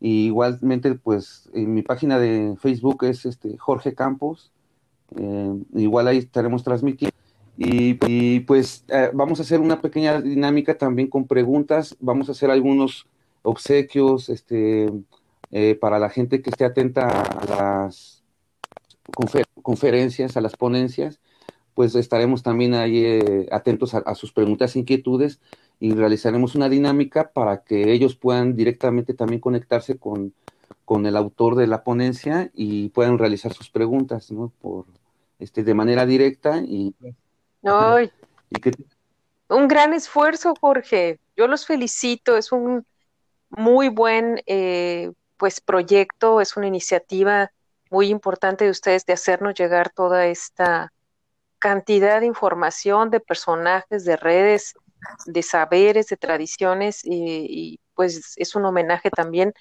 y 0.00 0.26
igualmente, 0.26 0.94
pues, 0.94 1.48
en 1.54 1.74
mi 1.74 1.82
página 1.82 2.18
de 2.18 2.56
Facebook 2.60 3.04
es 3.04 3.24
este 3.26 3.56
Jorge 3.58 3.94
Campos, 3.94 4.52
igual 5.74 6.08
ahí 6.08 6.18
estaremos 6.18 6.64
transmitiendo. 6.64 7.16
Y, 7.60 8.40
pues 8.40 8.84
vamos 9.12 9.40
a 9.40 9.42
hacer 9.42 9.60
una 9.60 9.80
pequeña 9.80 10.20
dinámica 10.20 10.78
también 10.78 11.08
con 11.08 11.26
preguntas, 11.26 11.96
vamos 11.98 12.28
a 12.28 12.32
hacer 12.32 12.50
algunos 12.50 13.06
obsequios, 13.42 14.28
este, 14.28 14.88
eh, 15.50 15.76
para 15.80 15.98
la 15.98 16.08
gente 16.08 16.40
que 16.40 16.50
esté 16.50 16.64
atenta 16.64 17.08
a 17.08 17.44
las 17.46 18.22
conferencias, 19.12 19.47
a 20.36 20.40
las 20.40 20.56
ponencias, 20.56 21.20
pues 21.74 21.94
estaremos 21.94 22.42
también 22.42 22.74
ahí 22.74 23.04
eh, 23.04 23.48
atentos 23.52 23.94
a, 23.94 24.14
sus 24.14 24.32
preguntas 24.32 24.74
e 24.74 24.80
inquietudes 24.80 25.40
y 25.78 25.92
realizaremos 25.92 26.54
una 26.54 26.68
dinámica 26.68 27.30
para 27.30 27.62
que 27.62 27.92
ellos 27.92 28.16
puedan 28.16 28.56
directamente 28.56 29.14
también 29.14 29.40
conectarse 29.40 29.96
con, 29.96 30.34
con 30.84 31.06
el 31.06 31.16
autor 31.16 31.54
de 31.54 31.68
la 31.68 31.84
ponencia 31.84 32.50
y 32.54 32.88
puedan 32.88 33.18
realizar 33.18 33.52
sus 33.52 33.70
preguntas, 33.70 34.32
¿no? 34.32 34.52
Por, 34.60 34.86
este, 35.38 35.62
de 35.62 35.74
manera 35.74 36.04
directa 36.04 36.58
y, 36.58 36.94
y 38.50 38.60
que... 38.60 38.72
Un 39.48 39.68
gran 39.68 39.92
esfuerzo, 39.92 40.54
Jorge. 40.60 41.20
Yo 41.36 41.46
los 41.46 41.64
felicito. 41.64 42.36
Es 42.36 42.52
un 42.52 42.84
muy 43.50 43.88
buen 43.88 44.42
eh, 44.46 45.12
pues 45.36 45.60
proyecto, 45.60 46.40
es 46.40 46.56
una 46.56 46.66
iniciativa 46.66 47.50
muy 47.90 48.08
importante 48.08 48.64
de 48.64 48.70
ustedes 48.70 49.04
de 49.06 49.12
hacernos 49.12 49.54
llegar 49.54 49.90
toda 49.90 50.26
esta 50.26 50.92
cantidad 51.58 52.20
de 52.20 52.26
información, 52.26 53.10
de 53.10 53.20
personajes, 53.20 54.04
de 54.04 54.16
redes, 54.16 54.74
de 55.26 55.42
saberes, 55.42 56.06
de 56.08 56.16
tradiciones, 56.16 57.00
y, 57.04 57.80
pues 57.94 58.34
es 58.36 58.54
un 58.54 58.64
homenaje 58.64 59.10
también 59.10 59.52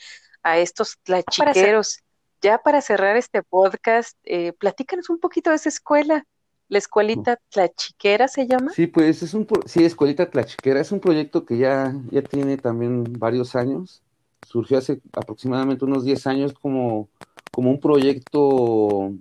a 0.43 0.57
estos 0.57 0.97
tlachiqueros. 1.03 2.01
Ya 2.41 2.59
para 2.59 2.81
cerrar 2.81 3.17
este 3.17 3.41
podcast, 3.41 4.15
eh, 4.23 4.53
platícanos 4.53 5.09
un 5.09 5.19
poquito 5.19 5.49
de 5.49 5.55
esa 5.55 5.69
escuela. 5.69 6.23
¿La 6.69 6.77
escuelita 6.79 7.39
Tlachiquera 7.49 8.27
se 8.27 8.45
llama? 8.45 8.71
Sí, 8.73 8.87
pues 8.87 9.23
es 9.23 9.33
un, 9.33 9.47
sí, 9.65 9.85
escuelita 9.85 10.29
Tlachiquera, 10.29 10.81
es 10.81 10.91
un 10.91 10.99
proyecto 10.99 11.45
que 11.45 11.57
ya, 11.57 11.93
ya 12.11 12.21
tiene 12.21 12.57
también 12.57 13.05
varios 13.17 13.55
años, 13.55 14.03
surgió 14.45 14.77
hace 14.77 14.99
aproximadamente 15.13 15.85
unos 15.85 16.03
10 16.03 16.27
años 16.27 16.53
como, 16.53 17.07
como 17.51 17.71
un 17.71 17.79
proyecto 17.79 19.13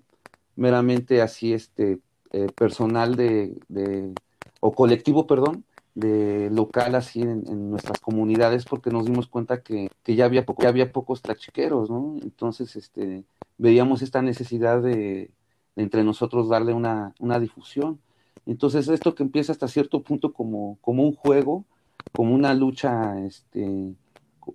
meramente 0.56 1.22
así, 1.22 1.52
este, 1.52 2.00
eh, 2.32 2.48
personal 2.56 3.16
de, 3.16 3.56
de, 3.68 4.12
o 4.60 4.72
colectivo, 4.72 5.26
perdón, 5.26 5.64
de 5.94 6.50
local 6.50 6.94
así 6.94 7.22
en, 7.22 7.70
nuestras 7.70 8.00
comunidades 8.00 8.64
porque 8.66 8.90
nos 8.90 9.06
dimos 9.06 9.28
cuenta 9.28 9.62
que, 9.62 9.90
que 10.02 10.14
ya 10.14 10.26
había 10.26 10.44
poco, 10.44 10.62
ya 10.62 10.68
había 10.68 10.92
pocos 10.92 11.22
tlachiqueros, 11.22 11.90
¿no? 11.90 12.16
Entonces, 12.22 12.76
este, 12.76 13.24
veíamos 13.58 14.02
esta 14.02 14.22
necesidad 14.22 14.82
de, 14.82 15.30
entre 15.76 16.04
nosotros 16.04 16.48
darle 16.48 16.72
una, 16.72 17.14
una 17.18 17.38
difusión. 17.38 18.00
Entonces 18.46 18.88
esto 18.88 19.14
que 19.14 19.22
empieza 19.22 19.52
hasta 19.52 19.68
cierto 19.68 20.02
punto 20.02 20.32
como, 20.32 20.78
como 20.80 21.02
un 21.02 21.14
juego, 21.14 21.64
como 22.12 22.34
una 22.34 22.54
lucha 22.54 23.20
este, 23.20 23.94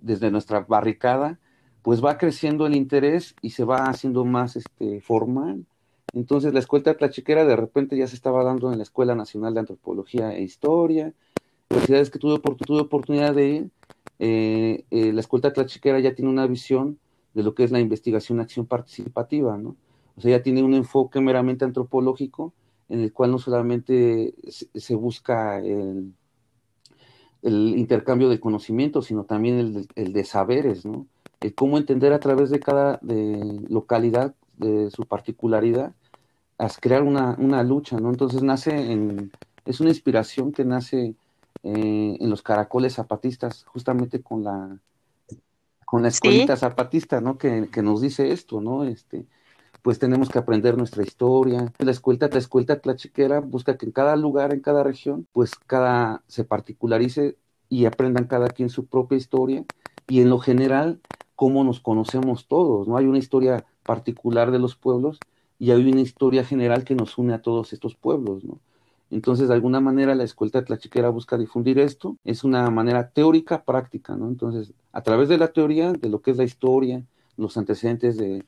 desde 0.00 0.30
nuestra 0.30 0.60
barricada, 0.60 1.38
pues 1.82 2.04
va 2.04 2.18
creciendo 2.18 2.66
el 2.66 2.74
interés 2.74 3.34
y 3.42 3.50
se 3.50 3.64
va 3.64 3.86
haciendo 3.86 4.24
más 4.24 4.56
este, 4.56 5.00
formal. 5.00 5.64
Entonces 6.14 6.52
la 6.52 6.60
escuela 6.60 6.94
tlachiquera 6.94 7.44
de 7.44 7.56
repente 7.56 7.96
ya 7.96 8.06
se 8.06 8.16
estaba 8.16 8.44
dando 8.44 8.70
en 8.70 8.78
la 8.78 8.84
Escuela 8.84 9.14
Nacional 9.14 9.54
de 9.54 9.60
Antropología 9.60 10.34
e 10.34 10.42
Historia, 10.42 11.12
universidades 11.70 12.10
que 12.10 12.18
tuve, 12.18 12.38
tuve 12.38 12.80
oportunidad 12.80 13.34
de 13.34 13.48
ir, 13.48 13.70
eh, 14.18 14.84
eh, 14.90 15.12
la 15.12 15.20
escuela 15.20 15.52
tlachiquera 15.52 15.98
ya 16.00 16.14
tiene 16.14 16.30
una 16.30 16.46
visión 16.46 16.98
de 17.34 17.42
lo 17.42 17.54
que 17.54 17.64
es 17.64 17.70
la 17.70 17.80
investigación 17.80 18.40
acción 18.40 18.66
participativa, 18.66 19.56
¿no? 19.56 19.76
O 20.16 20.20
sea, 20.20 20.36
ya 20.36 20.42
tiene 20.42 20.62
un 20.62 20.74
enfoque 20.74 21.20
meramente 21.20 21.64
antropológico 21.64 22.52
en 22.88 23.00
el 23.00 23.12
cual 23.12 23.30
no 23.30 23.38
solamente 23.38 24.34
se, 24.48 24.94
busca 24.94 25.58
el, 25.58 26.12
intercambio 27.42 28.28
de 28.28 28.38
conocimiento, 28.38 29.00
sino 29.00 29.24
también 29.24 29.86
el, 29.94 30.12
de 30.12 30.24
saberes, 30.24 30.84
¿no? 30.84 31.06
El 31.42 31.54
cómo 31.54 31.76
entender 31.76 32.12
a 32.12 32.20
través 32.20 32.50
de 32.50 32.60
cada 32.60 33.00
localidad, 33.02 34.34
de 34.56 34.90
su 34.90 35.04
particularidad, 35.04 35.92
a 36.58 36.68
crear 36.80 37.02
una, 37.02 37.62
lucha, 37.64 37.98
¿no? 37.98 38.10
Entonces 38.10 38.42
nace 38.42 38.92
en, 38.92 39.32
es 39.64 39.80
una 39.80 39.90
inspiración 39.90 40.52
que 40.52 40.64
nace 40.64 41.14
eh, 41.64 42.16
en 42.20 42.30
los 42.30 42.42
caracoles 42.42 42.94
zapatistas, 42.94 43.64
justamente 43.64 44.22
con 44.22 44.44
la, 44.44 44.78
con 45.84 46.02
la 46.02 46.08
escuelita 46.08 46.56
zapatista, 46.56 47.20
¿no? 47.20 47.38
Que, 47.38 47.68
que, 47.72 47.82
nos 47.82 48.00
dice 48.00 48.30
esto, 48.30 48.60
¿no? 48.60 48.84
Este, 48.84 49.26
pues 49.82 49.98
tenemos 49.98 50.28
que 50.28 50.38
aprender 50.38 50.78
nuestra 50.78 51.02
historia. 51.02 51.72
La 51.78 51.90
escuela, 51.90 52.28
la 52.30 52.38
escuela 52.38 52.78
tlachiquera 52.78 53.40
busca 53.40 53.76
que 53.76 53.86
en 53.86 53.92
cada 53.92 54.14
lugar, 54.14 54.54
en 54.54 54.60
cada 54.60 54.84
región, 54.84 55.26
pues 55.32 55.56
cada 55.66 56.22
se 56.28 56.44
particularice 56.44 57.36
y 57.68 57.86
aprendan 57.86 58.26
cada 58.26 58.48
quien 58.48 58.70
su 58.70 58.86
propia 58.86 59.18
historia 59.18 59.64
y 60.06 60.20
en 60.20 60.30
lo 60.30 60.38
general 60.38 61.00
cómo 61.42 61.64
nos 61.64 61.80
conocemos 61.80 62.46
todos, 62.46 62.86
¿no? 62.86 62.96
Hay 62.96 63.06
una 63.06 63.18
historia 63.18 63.66
particular 63.82 64.52
de 64.52 64.60
los 64.60 64.76
pueblos 64.76 65.18
y 65.58 65.72
hay 65.72 65.90
una 65.90 66.00
historia 66.00 66.44
general 66.44 66.84
que 66.84 66.94
nos 66.94 67.18
une 67.18 67.34
a 67.34 67.42
todos 67.42 67.72
estos 67.72 67.96
pueblos, 67.96 68.44
¿no? 68.44 68.60
Entonces, 69.10 69.48
de 69.48 69.54
alguna 69.54 69.80
manera, 69.80 70.14
la 70.14 70.22
escuela 70.22 70.64
tlachiquera 70.64 71.08
busca 71.08 71.36
difundir 71.36 71.80
esto. 71.80 72.16
Es 72.22 72.44
una 72.44 72.70
manera 72.70 73.08
teórica, 73.08 73.64
práctica, 73.64 74.16
¿no? 74.16 74.28
Entonces, 74.28 74.72
a 74.92 75.02
través 75.02 75.28
de 75.28 75.36
la 75.36 75.48
teoría, 75.48 75.90
de 75.90 76.08
lo 76.08 76.22
que 76.22 76.30
es 76.30 76.36
la 76.36 76.44
historia, 76.44 77.02
los 77.36 77.56
antecedentes 77.56 78.16
de, 78.16 78.44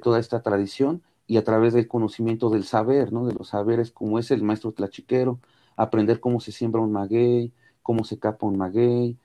toda 0.00 0.18
esta 0.18 0.40
tradición 0.40 1.02
y 1.26 1.36
a 1.36 1.44
través 1.44 1.74
del 1.74 1.86
conocimiento 1.86 2.48
del 2.48 2.64
saber, 2.64 3.12
¿no? 3.12 3.26
De 3.26 3.34
los 3.34 3.48
saberes 3.48 3.90
como 3.92 4.18
es 4.18 4.30
el 4.30 4.42
maestro 4.42 4.72
tlachiquero, 4.72 5.38
aprender 5.76 6.18
cómo 6.18 6.40
se 6.40 6.52
siembra 6.52 6.80
un 6.80 6.92
maguey, 6.92 7.52
cómo 7.82 8.04
se 8.04 8.18
capa 8.18 8.46
un 8.46 8.56
maguey. 8.56 9.18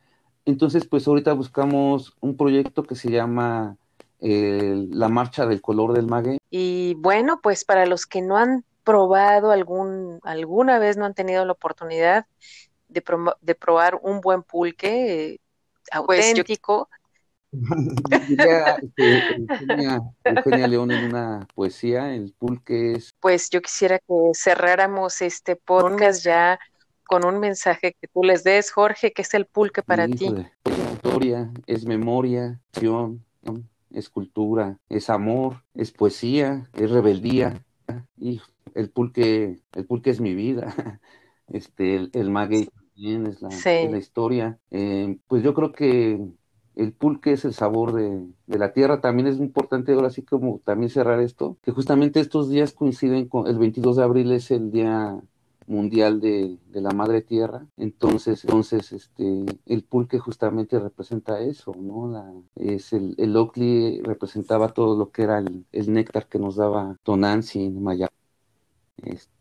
Entonces, 0.45 0.85
pues 0.87 1.07
ahorita 1.07 1.33
buscamos 1.33 2.15
un 2.19 2.35
proyecto 2.35 2.83
que 2.83 2.95
se 2.95 3.09
llama 3.09 3.77
eh, 4.19 4.87
La 4.89 5.09
Marcha 5.09 5.45
del 5.45 5.61
Color 5.61 5.93
del 5.93 6.07
Maguey. 6.07 6.37
Y 6.49 6.95
bueno, 6.95 7.39
pues 7.41 7.65
para 7.65 7.85
los 7.85 8.05
que 8.05 8.21
no 8.21 8.37
han 8.37 8.63
probado 8.83 9.51
algún, 9.51 10.19
alguna 10.23 10.79
vez 10.79 10.97
no 10.97 11.05
han 11.05 11.13
tenido 11.13 11.45
la 11.45 11.53
oportunidad 11.53 12.25
de, 12.89 13.03
de 13.41 13.55
probar 13.55 13.99
un 14.01 14.21
buen 14.21 14.43
pulque 14.43 15.33
eh, 15.33 15.39
pues 16.05 16.25
auténtico, 16.27 16.89
Diría 18.27 18.77
este, 18.81 19.37
Eugenia, 20.23 20.67
León 20.67 20.91
en 20.91 21.05
una 21.05 21.47
poesía, 21.53 22.13
el 22.13 22.33
pulque 22.33 22.93
es... 22.93 23.13
Pues 23.19 23.49
yo 23.49 23.61
quisiera 23.61 23.99
que 23.99 24.31
cerráramos 24.33 25.21
este 25.21 25.55
podcast 25.55 26.23
ya 26.23 26.59
con 27.13 27.25
un 27.25 27.39
mensaje 27.39 27.95
que 28.01 28.07
tú 28.07 28.23
les 28.23 28.43
des, 28.43 28.71
Jorge, 28.71 29.13
que 29.13 29.21
es 29.21 29.31
el 29.35 29.45
pulque 29.45 29.83
para 29.83 30.07
ti. 30.07 30.33
Es 30.65 30.93
historia, 30.93 31.51
es 31.67 31.85
memoria, 31.85 32.59
acción, 32.71 33.23
es 33.91 34.09
cultura, 34.09 34.79
es 34.89 35.11
amor, 35.11 35.63
es 35.75 35.91
poesía, 35.91 36.67
es 36.73 36.89
rebeldía. 36.89 37.63
Y 38.17 38.41
el 38.73 38.89
pulque, 38.89 39.59
el 39.73 39.85
pulque 39.85 40.09
es 40.09 40.21
mi 40.21 40.33
vida. 40.33 40.73
Este, 41.49 41.97
el, 41.97 42.09
el 42.13 42.31
maguey 42.31 42.65
también 42.65 43.27
es 43.27 43.41
la, 43.41 43.97
historia. 43.97 44.57
Eh, 44.71 45.17
pues 45.27 45.43
yo 45.43 45.53
creo 45.53 45.71
que 45.73 46.19
el 46.75 46.93
pulque 46.93 47.33
es 47.33 47.45
el 47.45 47.53
sabor 47.53 47.93
de, 47.93 48.25
la 48.47 48.73
tierra. 48.73 49.01
También 49.01 49.27
es 49.27 49.37
importante 49.37 49.91
ahora 49.91 50.09
sí 50.09 50.23
como 50.23 50.61
también 50.63 50.89
cerrar 50.89 51.19
esto, 51.19 51.57
que 51.61 51.71
justamente 51.71 52.21
estos 52.21 52.49
días 52.49 52.71
coinciden 52.71 53.27
con 53.27 53.45
el 53.45 53.59
22 53.59 53.97
de 53.97 54.03
abril 54.03 54.31
es 54.31 54.49
el 54.49 54.71
día 54.71 55.21
mundial 55.67 56.19
de, 56.19 56.57
la 56.73 56.91
madre 56.91 57.21
tierra. 57.21 57.65
Entonces, 57.77 58.43
entonces 58.43 58.91
este, 58.91 59.45
el 59.65 59.83
pulque 59.83 60.19
justamente 60.19 60.79
representa 60.79 61.39
eso, 61.41 61.73
¿no? 61.77 62.07
La, 62.11 62.33
es 62.55 62.93
el, 62.93 63.15
el 63.17 63.35
Oakley 63.35 64.01
representaba 64.01 64.69
todo 64.73 64.97
lo 64.97 65.11
que 65.11 65.23
era 65.23 65.39
el, 65.39 65.65
néctar 65.93 66.27
que 66.27 66.39
nos 66.39 66.55
daba 66.55 66.97
Tonantzin, 67.03 67.81
Maya, 67.81 68.09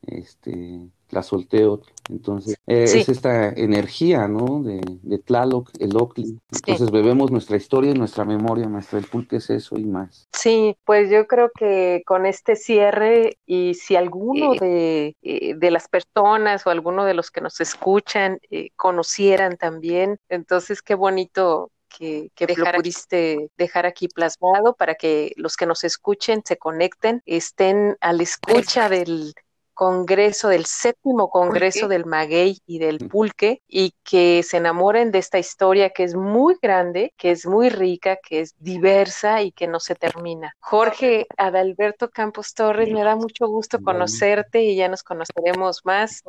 este, 0.06 0.90
la 1.12 1.22
solteo. 1.22 1.82
Entonces, 2.10 2.56
eh, 2.66 2.84
es 2.84 3.08
esta 3.08 3.50
energía, 3.50 4.26
¿no? 4.26 4.62
De, 4.62 4.80
de 5.02 5.18
Tlaloc, 5.18 5.70
el 5.78 5.96
Ocli. 5.96 6.40
Entonces, 6.50 6.90
bebemos 6.90 7.30
nuestra 7.30 7.56
historia 7.56 7.92
y 7.92 7.94
nuestra 7.94 8.24
memoria, 8.24 8.66
nuestra 8.66 8.98
el 8.98 9.06
pulque 9.06 9.36
es 9.36 9.50
eso 9.50 9.78
y 9.78 9.84
más. 9.84 10.28
Sí, 10.32 10.76
pues 10.84 11.10
yo 11.10 11.26
creo 11.26 11.50
que 11.56 12.02
con 12.06 12.26
este 12.26 12.56
cierre, 12.56 13.38
y 13.46 13.74
si 13.74 13.94
alguno 13.94 14.54
de, 14.54 15.16
eh, 15.22 15.54
de 15.56 15.70
las 15.70 15.88
personas 15.88 16.66
o 16.66 16.70
alguno 16.70 17.04
de 17.04 17.14
los 17.14 17.30
que 17.30 17.40
nos 17.40 17.60
escuchan 17.60 18.38
eh, 18.50 18.70
conocieran 18.76 19.56
también, 19.56 20.18
entonces 20.28 20.82
qué 20.82 20.94
bonito 20.94 21.70
que, 21.88 22.30
que 22.34 22.46
lo 22.56 22.64
pudiste 22.72 23.50
dejar 23.56 23.86
aquí 23.86 24.08
plasmado 24.08 24.74
para 24.74 24.94
que 24.94 25.32
los 25.36 25.56
que 25.56 25.66
nos 25.66 25.84
escuchen 25.84 26.42
se 26.44 26.56
conecten, 26.56 27.22
estén 27.26 27.96
a 28.00 28.12
la 28.12 28.22
escucha 28.22 28.88
del, 28.88 29.34
congreso, 29.74 30.48
del 30.48 30.66
séptimo 30.66 31.30
congreso 31.30 31.88
del 31.88 32.06
maguey 32.06 32.58
y 32.66 32.78
del 32.78 32.98
mm. 33.04 33.08
pulque, 33.08 33.62
y 33.66 33.94
que 34.04 34.42
se 34.42 34.58
enamoren 34.58 35.10
de 35.10 35.18
esta 35.18 35.38
historia 35.38 35.90
que 35.90 36.04
es 36.04 36.14
muy 36.14 36.56
grande, 36.60 37.12
que 37.16 37.30
es 37.30 37.46
muy 37.46 37.68
rica, 37.68 38.16
que 38.16 38.40
es 38.40 38.54
diversa 38.58 39.42
y 39.42 39.52
que 39.52 39.66
no 39.66 39.80
se 39.80 39.94
termina. 39.94 40.54
Jorge 40.60 41.26
Adalberto 41.36 42.10
Campos 42.10 42.54
Torres, 42.54 42.90
me 42.90 43.02
da 43.02 43.16
mucho 43.16 43.46
gusto 43.48 43.80
conocerte 43.82 44.62
y 44.62 44.76
ya 44.76 44.88
nos 44.88 45.02
conoceremos 45.02 45.80
más 45.84 46.22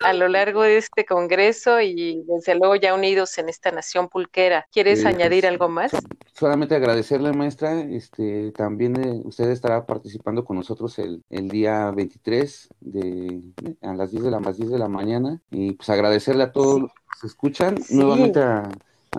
a 0.00 0.12
lo 0.12 0.28
largo 0.28 0.62
de 0.62 0.76
este 0.76 1.04
congreso 1.04 1.80
y 1.80 2.22
desde 2.26 2.54
luego 2.54 2.76
ya 2.76 2.94
unidos 2.94 3.38
en 3.38 3.48
esta 3.48 3.70
nación 3.70 4.08
pulquera. 4.08 4.66
¿Quieres 4.72 5.04
añadir 5.04 5.46
algo 5.46 5.68
más? 5.68 5.92
Solamente 6.32 6.74
agradecerle, 6.74 7.32
maestra, 7.32 7.80
este, 7.80 8.52
también 8.52 8.96
eh, 8.96 9.20
usted 9.24 9.50
estará 9.50 9.86
participando 9.86 10.44
con 10.44 10.56
nosotros 10.56 10.98
el, 10.98 11.22
el 11.30 11.48
día 11.48 11.90
23 11.90 12.68
de 12.84 13.42
a 13.82 13.94
las 13.94 14.10
10 14.10 14.24
de 14.24 14.30
la, 14.30 14.40
las 14.40 14.56
10 14.56 14.70
de 14.70 14.78
la 14.78 14.88
mañana 14.88 15.40
y 15.50 15.72
pues 15.72 15.88
agradecerle 15.90 16.44
a 16.44 16.52
todos 16.52 16.82
los 16.82 16.90
que 16.92 17.18
se 17.20 17.26
escuchan, 17.26 17.76
nuevamente 17.90 18.40
a, 18.40 18.68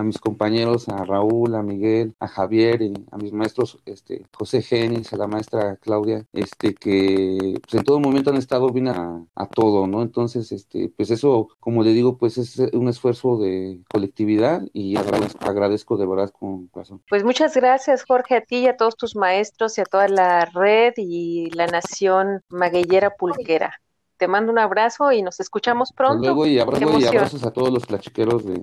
mis 0.02 0.18
compañeros, 0.18 0.90
a 0.90 1.06
Raúl, 1.06 1.54
a 1.54 1.62
Miguel, 1.62 2.16
a 2.20 2.28
Javier, 2.28 2.82
y 2.82 2.94
a 3.12 3.18
mis 3.18 3.32
maestros, 3.32 3.78
este, 3.86 4.26
José 4.34 4.64
Genis, 4.64 5.14
a 5.14 5.18
la 5.18 5.28
maestra 5.28 5.76
Claudia, 5.76 6.26
este, 6.34 6.74
que 6.74 7.60
pues, 7.62 7.76
en 7.76 7.84
todo 7.84 8.00
momento 8.00 8.32
han 8.32 8.38
estado 8.38 8.70
bien 8.70 8.88
a, 8.88 9.28
todo, 9.54 9.86
¿no? 9.86 10.02
Entonces, 10.02 10.52
este, 10.52 10.92
pues 10.96 11.12
eso, 11.12 11.50
como 11.60 11.84
le 11.84 11.92
digo, 11.92 12.18
pues 12.18 12.40
es 12.40 12.58
un 12.74 12.88
esfuerzo 12.88 13.38
de 13.38 13.82
colectividad 13.92 14.64
y 14.74 14.96
agradezco, 14.96 15.46
agradezco 15.46 15.98
de 15.98 16.08
verdad 16.08 16.32
con 16.32 16.68
corazón. 16.68 17.04
Pues 17.10 17.24
muchas 17.24 17.54
gracias, 17.56 18.04
Jorge, 18.04 18.38
a 18.38 18.42
ti 18.42 18.60
y 18.60 18.68
a 18.68 18.78
todos 18.78 18.96
tus 18.96 19.16
maestros 19.16 19.78
y 19.78 19.82
a 19.82 19.86
toda 19.86 20.08
la 20.08 20.46
red 20.46 20.94
y 20.98 21.52
la 21.52 21.68
nación 21.68 22.42
magueyera 22.50 23.12
pulquera 23.12 23.80
te 24.24 24.28
mando 24.30 24.54
un 24.54 24.60
abrazo 24.60 25.12
y 25.12 25.22
nos 25.22 25.42
escuchamos 25.42 25.92
pronto. 25.92 26.24
luego 26.24 26.46
y, 26.46 26.58
abrazos 26.58 27.44
a 27.44 27.52
todos 27.52 27.74
los 27.74 27.86
tlachiqueros 27.86 28.46
de, 28.46 28.62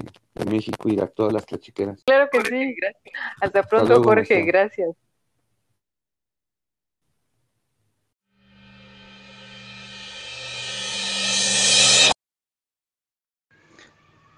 México 0.50 0.88
y 0.88 0.98
a 0.98 1.06
todas 1.06 1.34
las 1.34 1.44
tlachiqueras. 1.44 2.02
Claro 2.04 2.30
que 2.32 2.40
sí, 2.40 2.74
gracias. 2.80 3.14
Hasta 3.42 3.62
pronto, 3.64 4.02
Jorge, 4.02 4.40
gracias. 4.40 4.96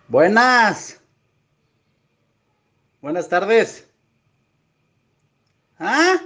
Buenas. 0.08 1.00
Buenas 3.00 3.28
tardes. 3.28 3.88
¿Ah? 5.78 6.16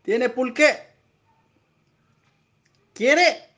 ¿Tiene 0.00 0.30
pulque? 0.30 0.93
¿Quiere? 2.94 3.53